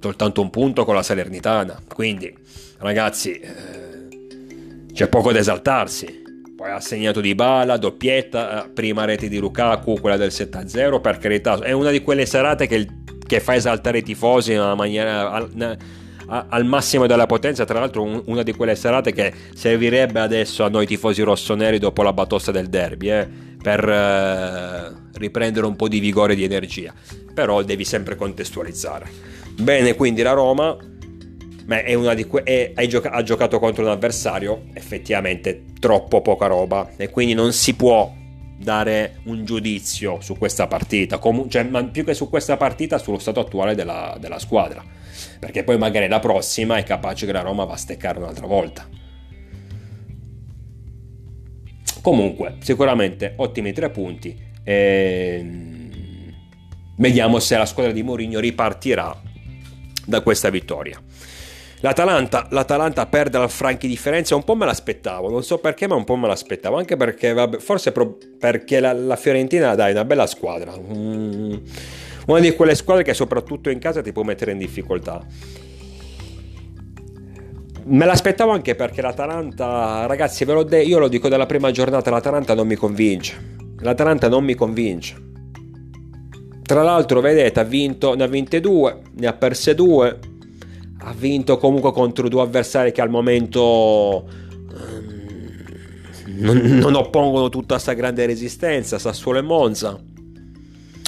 soltanto 0.01 0.41
un 0.41 0.51
punto 0.51 0.85
con 0.85 0.95
la 0.95 1.03
Salernitana, 1.03 1.81
quindi 1.93 2.33
ragazzi 2.79 3.33
eh, 3.33 4.09
c'è 4.93 5.09
poco 5.09 5.33
da 5.33 5.39
esaltarsi. 5.39 6.27
Poi 6.57 6.71
ha 6.71 6.81
segnato 6.81 7.21
di 7.21 7.37
bala, 7.37 7.77
doppietta, 7.77 8.65
eh, 8.65 8.69
prima 8.71 9.05
rete 9.05 9.29
di 9.29 9.39
Lukaku, 9.39 10.01
quella 10.01 10.17
del 10.17 10.31
7-0, 10.31 11.01
per 11.01 11.19
carità, 11.19 11.59
è 11.61 11.71
una 11.71 11.93
di 11.93 12.03
quelle 12.03 12.27
serate 12.27 12.67
che, 12.67 12.87
che 13.25 13.39
fa 13.39 13.55
esaltare 13.55 13.99
i 13.99 14.03
tifosi 14.03 14.55
in 14.55 14.59
una 14.59 14.75
maniera 14.75 15.31
al, 15.31 15.79
al 16.27 16.65
massimo 16.65 17.07
della 17.07 17.27
potenza, 17.27 17.65
tra 17.65 17.79
l'altro 17.79 18.23
una 18.27 18.43
di 18.43 18.53
quelle 18.53 18.75
serate 18.75 19.13
che 19.13 19.33
servirebbe 19.55 20.21
adesso 20.21 20.65
a 20.65 20.69
noi 20.69 20.87
tifosi 20.87 21.23
rossoneri 21.23 21.79
dopo 21.79 22.03
la 22.03 22.13
batosta 22.13 22.51
del 22.51 22.69
derby, 22.69 23.11
eh, 23.11 23.29
per 23.61 23.89
eh, 23.89 25.19
riprendere 25.19 25.67
un 25.67 25.77
po' 25.77 25.89
di 25.89 25.99
vigore 25.99 26.35
e 26.35 26.37
di 26.37 26.45
energia, 26.45 26.95
però 27.35 27.63
devi 27.63 27.85
sempre 27.85 28.17
contestualizzare. 28.17 29.09
Bene, 29.61 29.95
quindi 29.95 30.23
la 30.23 30.33
Roma 30.33 30.77
ma 31.69 31.83
è 31.83 32.27
que- 32.27 32.43
è, 32.43 32.87
gioca- 32.87 33.11
ha 33.11 33.23
giocato 33.23 33.59
contro 33.59 33.85
un 33.85 33.91
avversario 33.91 34.65
effettivamente 34.73 35.65
troppo 35.79 36.23
poca 36.23 36.47
roba 36.47 36.93
e 36.97 37.11
quindi 37.11 37.35
non 37.35 37.53
si 37.53 37.75
può 37.75 38.11
dare 38.59 39.19
un 39.25 39.45
giudizio 39.45 40.19
su 40.21 40.37
questa 40.39 40.67
partita, 40.67 41.19
Com- 41.19 41.49
cioè, 41.49 41.65
ma 41.65 41.85
più 41.85 42.05
che 42.05 42.15
su 42.15 42.29
questa 42.29 42.57
partita 42.57 42.99
sullo 42.99 43.19
stato 43.19 43.41
attuale 43.41 43.75
della, 43.75 44.17
della 44.19 44.39
squadra, 44.39 44.83
perché 45.39 45.63
poi 45.63 45.77
magari 45.77 46.09
la 46.09 46.21
prossima 46.21 46.77
è 46.79 46.83
capace 46.85 47.27
che 47.27 47.33
la 47.33 47.43
Roma 47.43 47.65
va 47.65 47.75
a 47.75 47.77
steccare 47.77 48.19
un'altra 48.19 48.47
volta. 48.47 48.89
Comunque, 52.09 52.55
sicuramente 52.61 53.35
ottimi 53.37 53.75
tre 53.75 53.91
punti. 53.91 54.35
E... 54.65 55.47
Vediamo 56.97 57.39
se 57.39 57.59
la 57.59 57.67
squadra 57.67 57.93
di 57.93 58.03
Mourinho 58.03 58.41
ripartirà 58.41 59.15
da 60.07 60.23
questa 60.23 60.49
vittoria. 60.49 60.99
L'Atalanta, 61.81 62.47
L'Atalanta 62.51 63.05
perde 63.05 63.37
al 63.37 63.51
Franchi 63.51 63.87
differenza, 63.87 64.35
un 64.35 64.43
po' 64.43 64.55
me 64.55 64.65
l'aspettavo, 64.65 65.29
non 65.29 65.43
so 65.43 65.59
perché, 65.59 65.87
ma 65.87 65.97
un 65.97 66.05
po' 66.05 66.17
me 66.17 66.29
l'aspettavo, 66.29 66.79
anche 66.79 66.97
perché, 66.97 67.35
vabbè, 67.35 67.59
forse 67.59 67.93
pro- 67.93 68.17
perché 68.39 68.81
la, 68.81 68.95
la, 68.95 69.17
Fiorentina 69.17 69.75
dai 69.75 69.93
una 69.93 70.07
bella 70.07 70.27
squadra, 70.27 70.73
mm, 70.79 71.57
una 72.29 72.41
di 72.41 72.55
quelle 72.55 72.75
squadre 72.75 73.05
che 73.05 73.13
soprattutto 73.13 73.69
in 73.69 73.79
casa 73.79 74.01
ti 74.01 74.13
può 74.13 74.23
mettere 74.23 74.53
in 74.53 74.59
difficoltà. 74.59 75.23
Me 77.91 78.05
l'aspettavo 78.05 78.51
anche 78.51 78.75
perché 78.75 79.01
l'Atalanta, 79.01 80.05
ragazzi, 80.05 80.45
ve 80.45 80.53
l'ho 80.53 80.63
detto, 80.63 80.87
io 80.87 80.99
lo 80.99 81.09
dico 81.09 81.29
dalla 81.29 81.47
prima 81.47 81.71
giornata, 81.71 82.11
l'Atalanta 82.11 82.55
non 82.55 82.67
mi 82.67 82.75
convince. 82.75 83.57
L'Atalanta 83.81 84.29
non 84.29 84.45
mi 84.45 84.55
convince. 84.55 85.17
Tra 86.63 86.83
l'altro, 86.83 87.23
vedete, 87.23 87.61
ha 87.61 87.65
vinto, 87.65 88.15
ne 88.15 88.25
ha 88.25 88.27
vinte 88.27 88.61
due, 88.61 89.01
ne 89.15 89.27
ha 89.27 89.33
perse 89.33 89.75
due, 89.75 90.19
ha 90.99 91.15
vinto 91.17 91.57
comunque 91.57 91.93
contro 91.93 92.29
due 92.29 92.43
avversari 92.43 92.93
che 92.93 93.01
al 93.01 93.09
momento 93.09 94.29
ehm, 94.71 95.63
non, 96.41 96.59
non, 96.59 96.95
oppongono 96.95 97.49
tutta 97.49 97.75
questa 97.75 97.95
grande 97.95 98.27
resistenza, 98.27 98.99
Sassuolo 98.99 99.39
e 99.39 99.43
Monza. 99.43 99.99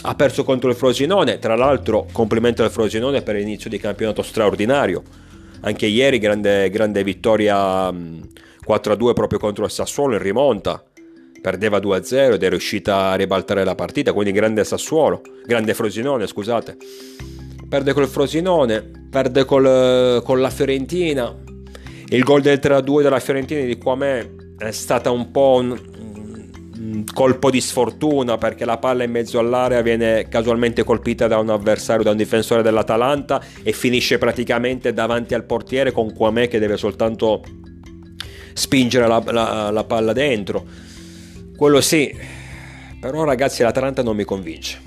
Ha 0.03 0.15
perso 0.15 0.45
contro 0.45 0.71
il 0.71 0.77
Frosinone, 0.77 1.39
tra 1.39 1.57
l'altro 1.57 2.07
complimento 2.11 2.63
al 2.63 2.71
Frosinone 2.71 3.21
per 3.21 3.35
l'inizio 3.35 3.69
di 3.69 3.79
campionato 3.79 4.23
straordinario. 4.23 5.03
Anche 5.63 5.87
ieri 5.87 6.19
grande, 6.19 6.71
grande 6.71 7.05
vittoria 7.05 7.91
4-2 7.91 9.13
proprio 9.13 9.39
contro 9.39 9.65
il 9.65 9.71
Sassuolo 9.71 10.15
in 10.15 10.23
rimonta 10.23 10.83
perdeva 11.41 11.79
2-0 11.79 12.35
ed 12.35 12.43
è 12.43 12.49
riuscita 12.49 13.11
a 13.11 13.15
ribaltare 13.15 13.65
la 13.65 13.75
partita, 13.75 14.13
quindi 14.13 14.33
grande 14.33 14.65
Sassuolo, 14.65 15.23
grande 15.47 15.75
Frosinone, 15.75 16.27
scusate. 16.27 16.77
Perde 17.69 17.93
col 17.93 18.09
Frosinone, 18.09 19.07
perde 19.11 19.45
col, 19.45 20.23
con 20.23 20.41
la 20.41 20.51
Fiorentina. 20.51 21.35
Il 22.09 22.25
gol 22.25 22.43
del 22.43 22.59
3-2 22.61 23.03
della 23.03 23.21
Fiorentina 23.21 23.65
di 23.65 23.79
Quamè 23.79 24.31
è 24.59 24.71
stata 24.73 25.11
un 25.11 25.31
po' 25.31 25.61
un 25.61 25.79
colpo 27.13 27.51
di 27.51 27.61
sfortuna 27.61 28.39
perché 28.39 28.65
la 28.65 28.79
palla 28.79 29.05
in 29.05 29.11
mezzo 29.11 29.39
all'area 29.39 29.83
viene 29.83 30.29
casualmente 30.29 30.85
colpita 30.85 31.27
da 31.27 31.39
un 31.39 31.51
avversario, 31.51 32.03
da 32.03 32.11
un 32.11 32.17
difensore 32.17 32.63
dell'Atalanta 32.63 33.43
e 33.63 33.73
finisce 33.73 34.19
praticamente 34.19 34.93
davanti 34.93 35.35
al 35.35 35.45
portiere 35.45 35.93
con 35.93 36.13
Quamè 36.13 36.49
che 36.49 36.59
deve 36.59 36.77
soltanto 36.77 37.43
spingere 38.53 39.07
la, 39.07 39.23
la, 39.27 39.71
la 39.71 39.85
palla 39.85 40.13
dentro 40.13 40.89
quello 41.61 41.83
sì, 41.83 42.11
però 42.99 43.25
ragazzi 43.25 43.63
l'Atalanta 43.63 44.03
non 44.03 44.17
mi 44.17 44.25
convince. 44.25 44.81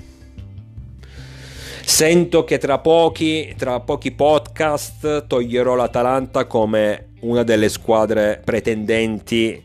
Sento 1.84 2.42
che 2.42 2.58
tra 2.58 2.80
pochi, 2.80 3.54
tra 3.56 3.78
pochi 3.78 4.10
podcast 4.10 5.28
toglierò 5.28 5.76
l'Atalanta 5.76 6.46
come 6.46 7.10
una 7.20 7.44
delle 7.44 7.68
squadre 7.68 8.42
pretendenti 8.44 9.63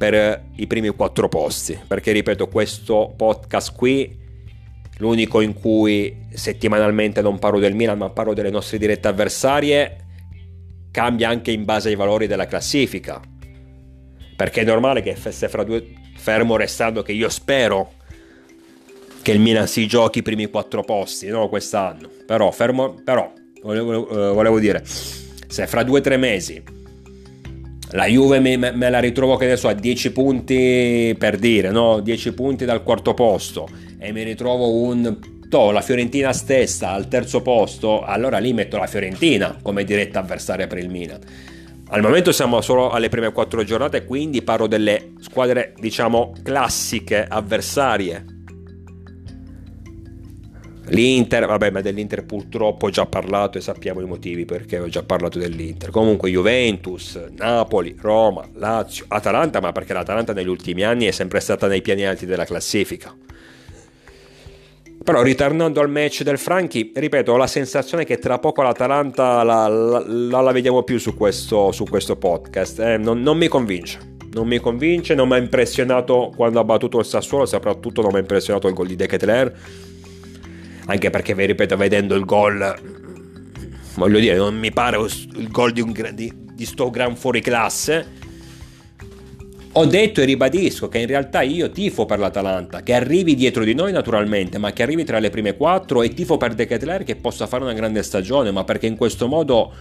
per 0.00 0.44
i 0.56 0.66
primi 0.66 0.88
quattro 0.88 1.28
posti. 1.28 1.78
Perché 1.86 2.12
ripeto, 2.12 2.48
questo 2.48 3.12
podcast 3.14 3.76
qui, 3.76 4.18
l'unico 4.96 5.42
in 5.42 5.52
cui 5.52 6.26
settimanalmente 6.32 7.20
non 7.20 7.38
parlo 7.38 7.58
del 7.58 7.74
Milan, 7.74 7.98
ma 7.98 8.08
parlo 8.08 8.32
delle 8.32 8.48
nostre 8.48 8.78
dirette 8.78 9.08
avversarie, 9.08 9.96
cambia 10.90 11.28
anche 11.28 11.50
in 11.50 11.66
base 11.66 11.90
ai 11.90 11.96
valori 11.96 12.26
della 12.26 12.46
classifica. 12.46 13.20
Perché 14.36 14.62
è 14.62 14.64
normale 14.64 15.02
che 15.02 15.16
se 15.16 15.48
fra 15.50 15.64
due, 15.64 15.86
fermo 16.16 16.56
restando 16.56 17.02
che 17.02 17.12
io 17.12 17.28
spero 17.28 17.92
che 19.20 19.32
il 19.32 19.40
Milan 19.40 19.68
si 19.68 19.86
giochi 19.86 20.20
i 20.20 20.22
primi 20.22 20.46
quattro 20.46 20.82
posti 20.82 21.26
no, 21.26 21.50
quest'anno. 21.50 22.08
Però, 22.24 22.50
fermo, 22.52 22.94
però 23.04 23.30
volevo, 23.60 24.10
uh, 24.10 24.32
volevo 24.32 24.58
dire, 24.58 24.82
se 24.82 25.66
fra 25.66 25.82
due 25.82 25.98
o 25.98 26.02
tre 26.02 26.16
mesi 26.16 26.78
la 27.92 28.06
Juve 28.06 28.40
me, 28.40 28.56
me, 28.56 28.90
la 28.90 29.00
ritrovo 29.00 29.36
che 29.36 29.44
adesso 29.44 29.68
a 29.68 29.72
10 29.72 30.12
punti 30.12 31.14
per 31.18 31.36
dire, 31.36 31.70
no? 31.70 32.00
10 32.00 32.34
punti 32.34 32.64
dal 32.64 32.82
quarto 32.82 33.14
posto 33.14 33.68
e 33.98 34.12
mi 34.12 34.22
ritrovo 34.22 34.70
un 34.70 35.18
to, 35.48 35.72
la 35.72 35.80
Fiorentina 35.80 36.32
stessa 36.32 36.90
al 36.90 37.08
terzo 37.08 37.42
posto, 37.42 38.02
allora 38.02 38.38
lì 38.38 38.52
metto 38.52 38.78
la 38.78 38.86
Fiorentina 38.86 39.58
come 39.60 39.84
diretta 39.84 40.20
avversaria 40.20 40.66
per 40.66 40.78
il 40.78 40.88
Milan. 40.88 41.18
Al 41.92 42.02
momento 42.02 42.30
siamo 42.30 42.60
solo 42.60 42.90
alle 42.90 43.08
prime 43.08 43.32
quattro 43.32 43.64
giornate, 43.64 44.04
quindi 44.04 44.42
parlo 44.42 44.68
delle 44.68 45.14
squadre, 45.18 45.74
diciamo, 45.76 46.32
classiche, 46.40 47.26
avversarie. 47.28 48.24
L'Inter, 50.90 51.46
vabbè, 51.46 51.70
ma 51.70 51.80
dell'Inter 51.80 52.24
purtroppo 52.24 52.86
ho 52.86 52.90
già 52.90 53.06
parlato 53.06 53.58
e 53.58 53.60
sappiamo 53.60 54.00
i 54.00 54.06
motivi 54.06 54.44
perché 54.44 54.78
ho 54.78 54.88
già 54.88 55.04
parlato 55.04 55.38
dell'Inter. 55.38 55.90
Comunque 55.90 56.30
Juventus, 56.30 57.18
Napoli, 57.36 57.94
Roma, 57.98 58.48
Lazio, 58.54 59.04
Atalanta, 59.08 59.60
ma 59.60 59.70
perché 59.70 59.92
l'Atalanta 59.92 60.32
negli 60.32 60.48
ultimi 60.48 60.82
anni 60.82 61.06
è 61.06 61.12
sempre 61.12 61.38
stata 61.38 61.68
nei 61.68 61.80
piani 61.80 62.06
alti 62.06 62.26
della 62.26 62.44
classifica. 62.44 63.14
Però 65.02 65.22
ritornando 65.22 65.80
al 65.80 65.88
match 65.88 66.22
del 66.22 66.38
Franchi, 66.38 66.92
ripeto, 66.94 67.32
ho 67.32 67.36
la 67.36 67.46
sensazione 67.46 68.04
che 68.04 68.18
tra 68.18 68.38
poco 68.38 68.62
l'Atalanta 68.62 69.42
la, 69.44 69.66
la, 69.68 70.40
la, 70.42 70.52
vediamo 70.52 70.82
più 70.82 70.98
su 70.98 71.14
questo, 71.14 71.70
su 71.72 71.84
questo 71.84 72.16
podcast. 72.16 72.80
Eh, 72.80 72.98
non, 72.98 73.22
non, 73.22 73.38
mi 73.38 73.48
convince. 73.48 74.16
Non 74.32 74.46
mi 74.46 74.58
convince, 74.58 75.14
non 75.14 75.28
mi 75.28 75.34
ha 75.34 75.38
impressionato 75.38 76.32
quando 76.36 76.60
ha 76.60 76.64
battuto 76.64 76.98
il 76.98 77.04
Sassuolo, 77.04 77.46
soprattutto 77.46 78.02
non 78.02 78.10
mi 78.10 78.18
ha 78.18 78.20
impressionato 78.20 78.68
il 78.68 78.74
gol 78.74 78.88
di 78.88 78.96
De 78.96 79.06
Ketelaere. 79.06 79.56
Anche 80.90 81.10
perché, 81.10 81.34
vi 81.34 81.46
ripeto, 81.46 81.76
vedendo 81.76 82.16
il 82.16 82.24
gol, 82.24 82.74
voglio 83.94 84.18
dire, 84.18 84.36
non 84.36 84.58
mi 84.58 84.72
pare 84.72 84.98
il 84.98 85.48
gol 85.48 85.72
di, 85.72 85.80
un, 85.80 85.92
di, 86.14 86.32
di 86.52 86.64
sto 86.66 86.90
gran 86.90 87.14
fuoriclasse 87.14 88.18
ho 89.72 89.86
detto 89.86 90.20
e 90.20 90.24
ribadisco 90.24 90.88
che 90.88 90.98
in 90.98 91.06
realtà 91.06 91.42
io 91.42 91.70
tifo 91.70 92.04
per 92.04 92.18
l'Atalanta, 92.18 92.82
che 92.82 92.92
arrivi 92.92 93.36
dietro 93.36 93.62
di 93.62 93.72
noi 93.72 93.92
naturalmente, 93.92 94.58
ma 94.58 94.72
che 94.72 94.82
arrivi 94.82 95.04
tra 95.04 95.20
le 95.20 95.30
prime 95.30 95.56
quattro 95.56 96.02
e 96.02 96.08
tifo 96.08 96.36
per 96.36 96.54
De 96.54 96.66
Ketelaere 96.66 97.04
che 97.04 97.14
possa 97.14 97.46
fare 97.46 97.62
una 97.62 97.72
grande 97.72 98.02
stagione, 98.02 98.50
ma 98.50 98.64
perché 98.64 98.88
in 98.88 98.96
questo 98.96 99.28
modo 99.28 99.72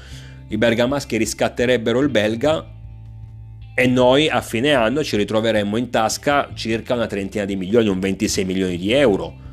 i 0.50 0.58
bergamaschi 0.58 1.18
riscatterebbero 1.18 2.02
il 2.02 2.10
belga 2.10 2.64
e 3.74 3.88
noi 3.88 4.30
a 4.30 4.42
fine 4.42 4.74
anno 4.74 5.04
ci 5.04 5.18
ritroveremmo 5.18 5.76
in 5.76 5.90
tasca 5.90 6.50
circa 6.54 6.94
una 6.94 7.08
trentina 7.08 7.46
di 7.46 7.56
milioni, 7.56 7.88
un 7.88 8.00
26 8.00 8.46
milioni 8.46 8.78
di 8.78 8.92
euro. 8.92 9.49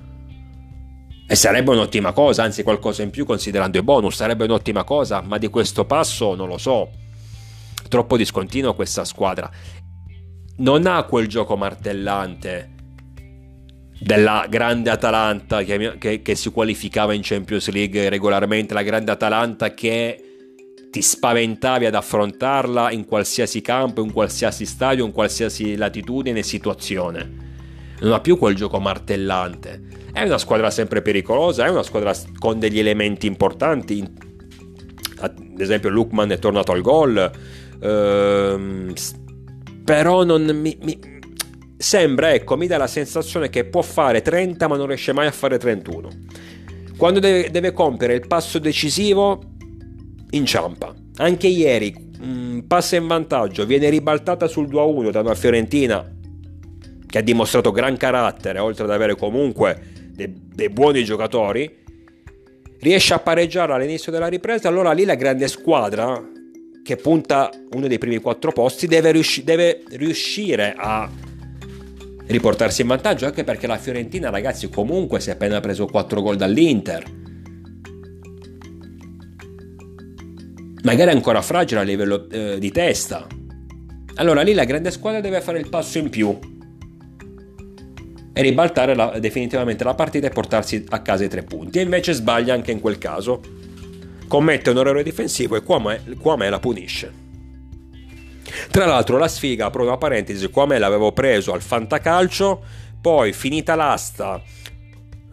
E 1.29 1.35
sarebbe 1.35 1.71
un'ottima 1.71 2.13
cosa, 2.13 2.45
anzi 2.45 2.63
qualcosa 2.63 3.03
in 3.03 3.11
più 3.11 3.25
considerando 3.25 3.79
i 3.79 3.83
bonus, 3.83 4.17
sarebbe 4.17 4.45
un'ottima 4.45 4.85
cosa, 4.85 5.21
ma 5.21 5.39
di 5.39 5.49
questo 5.49 5.85
passo 5.85 6.35
non 6.35 6.49
lo 6.49 6.59
so. 6.59 6.91
Troppo 7.89 8.17
discontinuo 8.17 8.75
questa 8.75 9.05
squadra 9.05 9.51
non 10.59 10.87
ha 10.87 11.03
quel 11.05 11.27
gioco 11.27 11.57
martellante 11.57 12.71
della 13.99 14.47
grande 14.49 14.91
Atalanta 14.91 15.63
che, 15.63 15.97
che, 15.99 16.23
che, 16.23 16.35
si 16.35 16.51
qualificava 16.51 17.13
in 17.13 17.21
Champions 17.23 17.69
League 17.71 18.09
regolarmente, 18.09 18.75
la 18.75 18.83
grande 18.83 19.11
Atalanta 19.11 19.75
che 19.75 20.23
ti 20.91 21.03
spaventavi 21.03 21.87
ad 21.87 21.95
affrontarla 21.95 22.91
in 22.91 23.05
qualsiasi 23.05 23.61
campo, 23.61 24.03
in 24.03 24.13
qualsiasi 24.13 24.65
stadio, 24.65 25.05
in 25.05 25.13
qualsiasi 25.13 25.77
latitudine 25.77 26.39
e 26.39 26.43
situazione. 26.43 27.45
Non 28.01 28.13
ha 28.13 28.21
più 28.21 28.37
quel 28.37 28.55
gioco 28.55 28.79
martellante. 28.79 29.83
È 30.13 30.23
una 30.23 30.39
squadra 30.39 30.71
sempre 30.71 31.03
pericolosa, 31.03 31.67
è 31.67 31.69
una 31.69 31.83
squadra 31.83 32.15
con 32.39 32.59
degli 32.59 32.79
elementi 32.79 33.27
importanti. 33.27 34.05
Ad 35.19 35.61
esempio, 35.61 35.89
Lukman 35.89 36.31
è 36.31 36.39
tornato 36.39 36.73
al 36.73 36.83
gol. 36.83 37.31
Ehm, 37.81 38.93
però 39.85 40.25
non 40.25 40.45
mi, 40.45 40.77
mi, 40.83 40.99
sembra, 41.77 42.33
ecco, 42.33 42.57
mi 42.57 42.67
dà 42.67 42.77
la 42.77 42.87
sensazione 42.87 43.51
che 43.51 43.65
può 43.67 43.83
fare 43.83 44.23
30 44.23 44.69
ma 44.69 44.77
non 44.77 44.87
riesce 44.87 45.13
mai 45.13 45.27
a 45.27 45.33
fare 45.33 45.59
31. 45.59 46.09
Quando 46.97 47.21
deve, 47.21 47.51
deve 47.51 47.73
compiere 47.73 48.15
il 48.15 48.27
passo 48.27 48.59
decisivo, 48.59 49.41
inciampa. 50.31 50.95
Anche 51.17 51.47
ieri, 51.47 51.95
mm, 52.23 52.61
passa 52.61 52.97
in 52.97 53.07
vantaggio, 53.07 53.67
viene 53.67 53.91
ribaltata 53.91 54.49
sul 54.49 54.67
2-1 54.67 55.11
da 55.11 55.21
una 55.21 55.35
Fiorentina 55.35 56.16
che 57.17 57.23
ha 57.23 57.25
dimostrato 57.25 57.71
gran 57.71 57.97
carattere, 57.97 58.59
oltre 58.59 58.85
ad 58.85 58.91
avere 58.91 59.17
comunque 59.17 59.81
dei, 60.13 60.31
dei 60.37 60.69
buoni 60.69 61.03
giocatori, 61.03 61.75
riesce 62.81 63.15
a 63.15 63.21
pareggiare 63.21 63.73
all'inizio 63.73 64.13
della 64.13 64.27
ripresa, 64.27 64.69
allora 64.69 64.93
lì 64.93 65.07
la 65.07 65.15
grande 65.15 65.49
squadra 65.49 66.23
che 66.85 66.97
punta 66.97 67.51
uno 67.71 67.87
dei 67.87 67.97
primi 67.97 68.19
quattro 68.19 68.53
posti 68.53 68.87
deve, 68.87 69.13
riusci- 69.13 69.45
deve 69.45 69.83
riuscire 69.93 70.75
a 70.77 71.11
riportarsi 72.27 72.83
in 72.83 72.89
vantaggio 72.89 73.25
anche 73.25 73.45
perché 73.45 73.67
la 73.67 73.79
Fiorentina 73.79 74.29
ragazzi 74.29 74.69
comunque 74.69 75.19
si 75.19 75.31
è 75.31 75.33
appena 75.33 75.59
preso 75.61 75.87
4 75.87 76.21
gol 76.21 76.37
dall'Inter. 76.37 77.05
Magari 80.83 81.11
ancora 81.13 81.41
fragile 81.41 81.81
a 81.81 81.83
livello 81.83 82.29
eh, 82.29 82.59
di 82.59 82.71
testa. 82.71 83.27
Allora 84.17 84.43
lì 84.43 84.53
la 84.53 84.65
grande 84.65 84.91
squadra 84.91 85.23
deve 85.23 85.41
fare 85.41 85.59
il 85.59 85.71
passo 85.71 85.97
in 85.97 86.11
più 86.11 86.39
e 88.39 88.43
ribaltare 88.43 88.95
la, 88.95 89.19
definitivamente 89.19 89.83
la 89.83 89.95
partita 89.95 90.27
e 90.27 90.31
portarsi 90.31 90.85
a 90.91 91.01
casa 91.01 91.25
i 91.25 91.29
tre 91.29 91.43
punti 91.43 91.79
e 91.79 91.83
invece 91.83 92.13
sbaglia 92.13 92.53
anche 92.53 92.71
in 92.71 92.81
quel 92.81 92.99
caso 92.99 93.41
commette 94.29 94.69
un 94.69 94.77
errore 94.77 95.03
difensivo 95.03 95.57
e 95.57 95.63
Kwame, 95.63 96.51
la 96.51 96.59
punisce. 96.59 97.11
Tra 98.71 98.85
l'altro 98.85 99.17
la 99.17 99.27
sfiga, 99.27 99.65
apro 99.67 99.85
una 99.85 99.97
parentesi, 99.97 100.51
Kwame 100.51 100.79
l'avevo 100.79 101.13
preso 101.13 101.55
al 101.55 101.63
fantacalcio, 101.63 102.63
poi 103.01 103.33
finita 103.33 103.75
l'asta, 103.75 104.43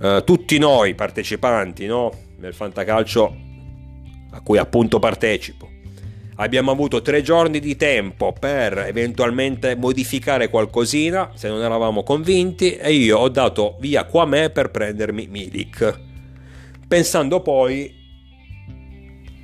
eh, 0.02 0.22
tutti 0.26 0.58
noi 0.58 0.96
partecipanti 0.96 1.86
no? 1.86 2.10
nel 2.38 2.54
fantacalcio 2.54 3.36
a 4.32 4.40
cui 4.40 4.58
appunto 4.58 5.00
partecipo, 5.00 5.70
abbiamo 6.36 6.72
avuto 6.72 7.02
tre 7.02 7.22
giorni 7.22 7.60
di 7.60 7.76
tempo 7.76 8.34
per 8.38 8.78
eventualmente 8.80 9.76
modificare 9.76 10.50
qualcosina 10.50 11.32
se 11.36 11.48
non 11.48 11.62
eravamo 11.62 12.04
convinti 12.04 12.76
e 12.76 12.94
io 12.94 13.20
ho 13.20 13.30
dato 13.30 13.78
via 13.80 14.06
qua 14.06 14.26
me 14.26 14.50
per 14.50 14.72
prendermi 14.72 15.28
Milik 15.28 16.00
pensando 16.88 17.42
poi 17.42 18.02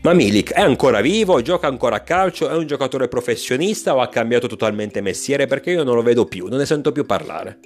ma 0.01 0.13
Milik 0.13 0.53
è 0.53 0.61
ancora 0.61 1.01
vivo, 1.01 1.41
gioca 1.41 1.67
ancora 1.67 1.97
a 1.97 2.01
calcio, 2.01 2.47
è 2.47 2.53
un 2.53 2.65
giocatore 2.65 3.09
professionista 3.09 3.93
o 3.93 3.99
ha 3.99 4.07
cambiato 4.07 4.47
totalmente 4.47 5.01
mestiere 5.01 5.45
perché 5.45 5.71
io 5.71 5.83
non 5.83 5.95
lo 5.95 6.01
vedo 6.01 6.23
più, 6.23 6.47
non 6.47 6.59
ne 6.59 6.65
sento 6.65 6.93
più 6.93 7.05
parlare. 7.05 7.59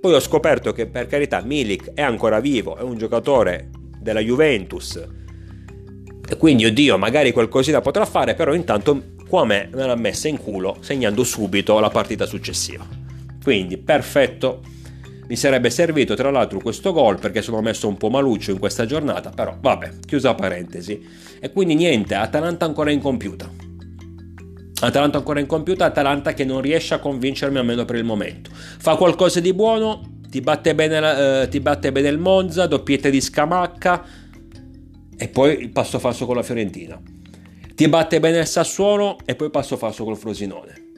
Poi 0.00 0.14
ho 0.14 0.20
scoperto 0.20 0.72
che 0.72 0.86
per 0.86 1.06
carità 1.06 1.42
Milik 1.42 1.92
è 1.94 2.02
ancora 2.02 2.38
vivo, 2.38 2.76
è 2.76 2.82
un 2.82 2.98
giocatore 2.98 3.70
della 3.98 4.20
Juventus, 4.20 5.04
quindi, 6.38 6.64
oddio, 6.64 6.98
magari 6.98 7.32
qualcosina 7.32 7.80
potrà 7.80 8.04
fare, 8.04 8.34
però 8.34 8.54
intanto 8.54 9.10
Kwame 9.28 9.68
me 9.72 9.86
l'ha 9.86 9.96
messa 9.96 10.28
in 10.28 10.38
culo 10.38 10.76
segnando 10.80 11.24
subito 11.24 11.78
la 11.80 11.90
partita 11.90 12.26
successiva. 12.26 12.86
Quindi, 13.42 13.78
perfetto. 13.78 14.62
Mi 15.28 15.36
sarebbe 15.36 15.70
servito 15.70 16.14
tra 16.14 16.30
l'altro 16.30 16.58
questo 16.58 16.92
gol 16.92 17.18
perché 17.18 17.40
sono 17.40 17.62
messo 17.62 17.88
un 17.88 17.96
po' 17.96 18.10
maluccio 18.10 18.50
in 18.50 18.58
questa 18.58 18.84
giornata, 18.84 19.30
però 19.30 19.56
vabbè, 19.58 19.90
chiusa 20.04 20.34
parentesi. 20.34 21.00
E 21.40 21.50
quindi 21.50 21.74
niente, 21.74 22.14
Atalanta 22.14 22.66
ancora 22.66 22.90
incompiuta. 22.90 23.48
Atalanta 24.80 25.18
ancora 25.18 25.40
incompiuta, 25.40 25.86
Atalanta 25.86 26.34
che 26.34 26.44
non 26.44 26.60
riesce 26.60 26.94
a 26.94 26.98
convincermi 26.98 27.56
almeno 27.56 27.84
per 27.84 27.96
il 27.96 28.04
momento. 28.04 28.50
Fa 28.52 28.96
qualcosa 28.96 29.40
di 29.40 29.54
buono, 29.54 30.18
ti 30.28 30.40
batte 30.40 30.74
bene, 30.74 31.42
eh, 31.42 31.48
ti 31.48 31.60
batte 31.60 31.92
bene 31.92 32.08
il 32.08 32.18
Monza, 32.18 32.66
doppietta 32.66 33.08
di 33.08 33.20
Scamacca, 33.20 34.04
e 35.22 35.28
poi 35.28 35.56
il 35.60 35.70
passo 35.70 36.00
falso 36.00 36.26
con 36.26 36.34
la 36.34 36.42
Fiorentina. 36.42 37.00
Ti 37.76 37.88
batte 37.88 38.18
bene 38.18 38.40
il 38.40 38.46
Sassuolo 38.46 39.18
e 39.24 39.36
poi 39.36 39.50
passo 39.50 39.76
falso 39.76 40.02
col 40.02 40.16
Frosinone. 40.16 40.90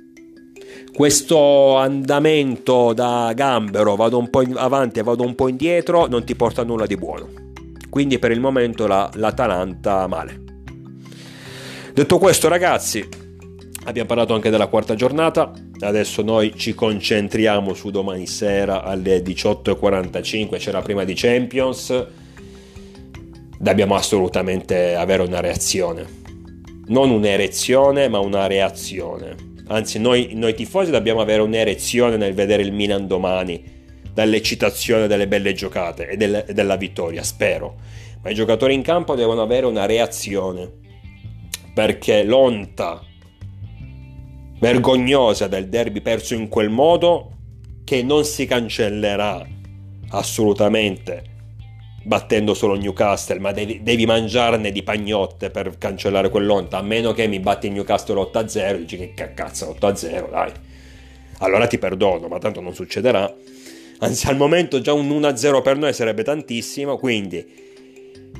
Questo 0.94 1.76
andamento 1.76 2.94
da 2.94 3.32
gambero, 3.34 3.96
vado 3.96 4.16
un 4.16 4.30
po' 4.30 4.42
avanti 4.54 4.98
e 4.98 5.02
vado 5.02 5.24
un 5.24 5.34
po' 5.34 5.48
indietro, 5.48 6.06
non 6.06 6.24
ti 6.24 6.34
porta 6.34 6.62
a 6.62 6.64
nulla 6.64 6.87
di 6.87 6.96
buono. 6.96 7.28
Quindi 7.90 8.18
per 8.18 8.30
il 8.30 8.40
momento 8.40 8.87
la, 8.87 9.10
l'Atalanta 9.12 10.06
male. 10.06 10.42
Detto 11.92 12.16
questo 12.16 12.48
ragazzi, 12.48 13.06
abbiamo 13.84 14.08
parlato 14.08 14.32
anche 14.32 14.48
della 14.48 14.68
quarta 14.68 14.94
giornata, 14.94 15.52
adesso 15.80 16.22
noi 16.22 16.54
ci 16.56 16.74
concentriamo 16.74 17.74
su 17.74 17.90
domani 17.90 18.26
sera 18.26 18.84
alle 18.84 19.22
18.45, 19.22 20.56
c'è 20.56 20.72
la 20.72 20.80
prima 20.80 21.04
di 21.04 21.12
Champions 21.12 22.22
dobbiamo 23.58 23.94
assolutamente 23.94 24.94
avere 24.94 25.22
una 25.22 25.40
reazione. 25.40 26.22
Non 26.86 27.10
un'erezione, 27.10 28.08
ma 28.08 28.18
una 28.18 28.46
reazione. 28.46 29.52
Anzi, 29.68 29.98
noi, 29.98 30.30
noi 30.34 30.54
tifosi 30.54 30.90
dobbiamo 30.90 31.20
avere 31.20 31.40
un'erezione 31.42 32.16
nel 32.16 32.34
vedere 32.34 32.62
il 32.62 32.72
Milan 32.72 33.06
domani, 33.06 33.72
dall'eccitazione 34.12 35.06
delle 35.06 35.26
belle 35.26 35.54
giocate 35.54 36.08
e, 36.08 36.16
del, 36.16 36.44
e 36.46 36.52
della 36.52 36.76
vittoria, 36.76 37.22
spero. 37.22 37.76
Ma 38.22 38.30
i 38.30 38.34
giocatori 38.34 38.74
in 38.74 38.82
campo 38.82 39.14
devono 39.14 39.42
avere 39.42 39.66
una 39.66 39.86
reazione. 39.86 40.70
Perché 41.72 42.22
l'onta 42.22 43.02
vergognosa 44.60 45.48
del 45.48 45.68
derby 45.68 46.00
perso 46.00 46.34
in 46.34 46.48
quel 46.48 46.70
modo, 46.70 47.30
che 47.84 48.02
non 48.02 48.24
si 48.24 48.46
cancellerà 48.46 49.46
assolutamente 50.10 51.32
battendo 52.04 52.54
solo 52.54 52.74
Newcastle, 52.74 53.38
ma 53.38 53.52
devi, 53.52 53.82
devi, 53.82 54.06
mangiarne 54.06 54.70
di 54.70 54.82
pagnotte 54.82 55.50
per 55.50 55.78
cancellare 55.78 56.28
quell'onta, 56.28 56.78
a 56.78 56.82
meno 56.82 57.12
che 57.12 57.26
mi 57.26 57.40
batti 57.40 57.70
Newcastle 57.70 58.20
8-0, 58.20 58.76
dici 58.76 59.12
che 59.14 59.32
cazzo 59.34 59.74
8-0, 59.80 60.30
dai. 60.30 60.52
Allora 61.38 61.66
ti 61.66 61.78
perdono, 61.78 62.28
ma 62.28 62.38
tanto 62.38 62.60
non 62.60 62.74
succederà. 62.74 63.32
Anzi, 63.98 64.26
al 64.28 64.36
momento 64.36 64.80
già 64.80 64.92
un 64.92 65.08
1-0 65.08 65.62
per 65.62 65.78
noi 65.78 65.92
sarebbe 65.92 66.22
tantissimo, 66.22 66.98
quindi... 66.98 67.62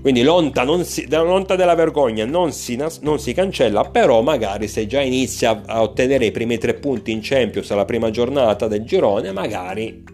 Quindi 0.01 0.23
l'onta, 0.23 0.67
si, 0.85 1.09
l'onta 1.09 1.57
della 1.57 1.75
vergogna 1.75 2.27
non 2.27 2.53
si, 2.53 2.77
non 3.01 3.19
si, 3.19 3.33
cancella, 3.33 3.85
però 3.85 4.21
magari 4.21 4.69
se 4.69 4.87
già 4.87 5.01
inizia 5.01 5.63
a 5.65 5.81
ottenere 5.81 6.27
i 6.27 6.31
primi 6.31 6.59
tre 6.59 6.75
punti 6.75 7.11
in 7.11 7.21
Champions 7.23 7.71
alla 7.71 7.87
prima 7.87 8.11
giornata 8.11 8.69
del 8.69 8.85
girone, 8.85 9.33
magari 9.33 10.05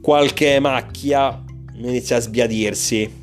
qualche 0.00 0.58
macchia 0.58 1.44
inizia 1.88 2.16
a 2.16 2.20
sbiadirsi. 2.20 3.20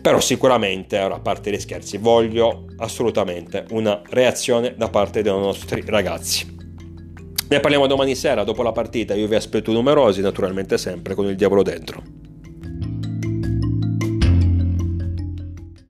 Però 0.00 0.20
sicuramente, 0.20 0.98
ora 0.98 1.14
a 1.14 1.20
parte 1.20 1.50
gli 1.50 1.58
scherzi, 1.58 1.96
voglio 1.96 2.66
assolutamente 2.78 3.66
una 3.70 4.02
reazione 4.10 4.74
da 4.76 4.88
parte 4.88 5.22
dei 5.22 5.32
nostri 5.32 5.82
ragazzi. 5.86 6.60
Ne 7.48 7.60
parliamo 7.60 7.86
domani 7.86 8.14
sera 8.14 8.44
dopo 8.44 8.62
la 8.62 8.72
partita, 8.72 9.14
io 9.14 9.28
vi 9.28 9.34
aspetto 9.34 9.72
numerosi, 9.72 10.20
naturalmente 10.20 10.78
sempre 10.78 11.14
con 11.14 11.26
il 11.26 11.36
diavolo 11.36 11.62
dentro. 11.62 12.02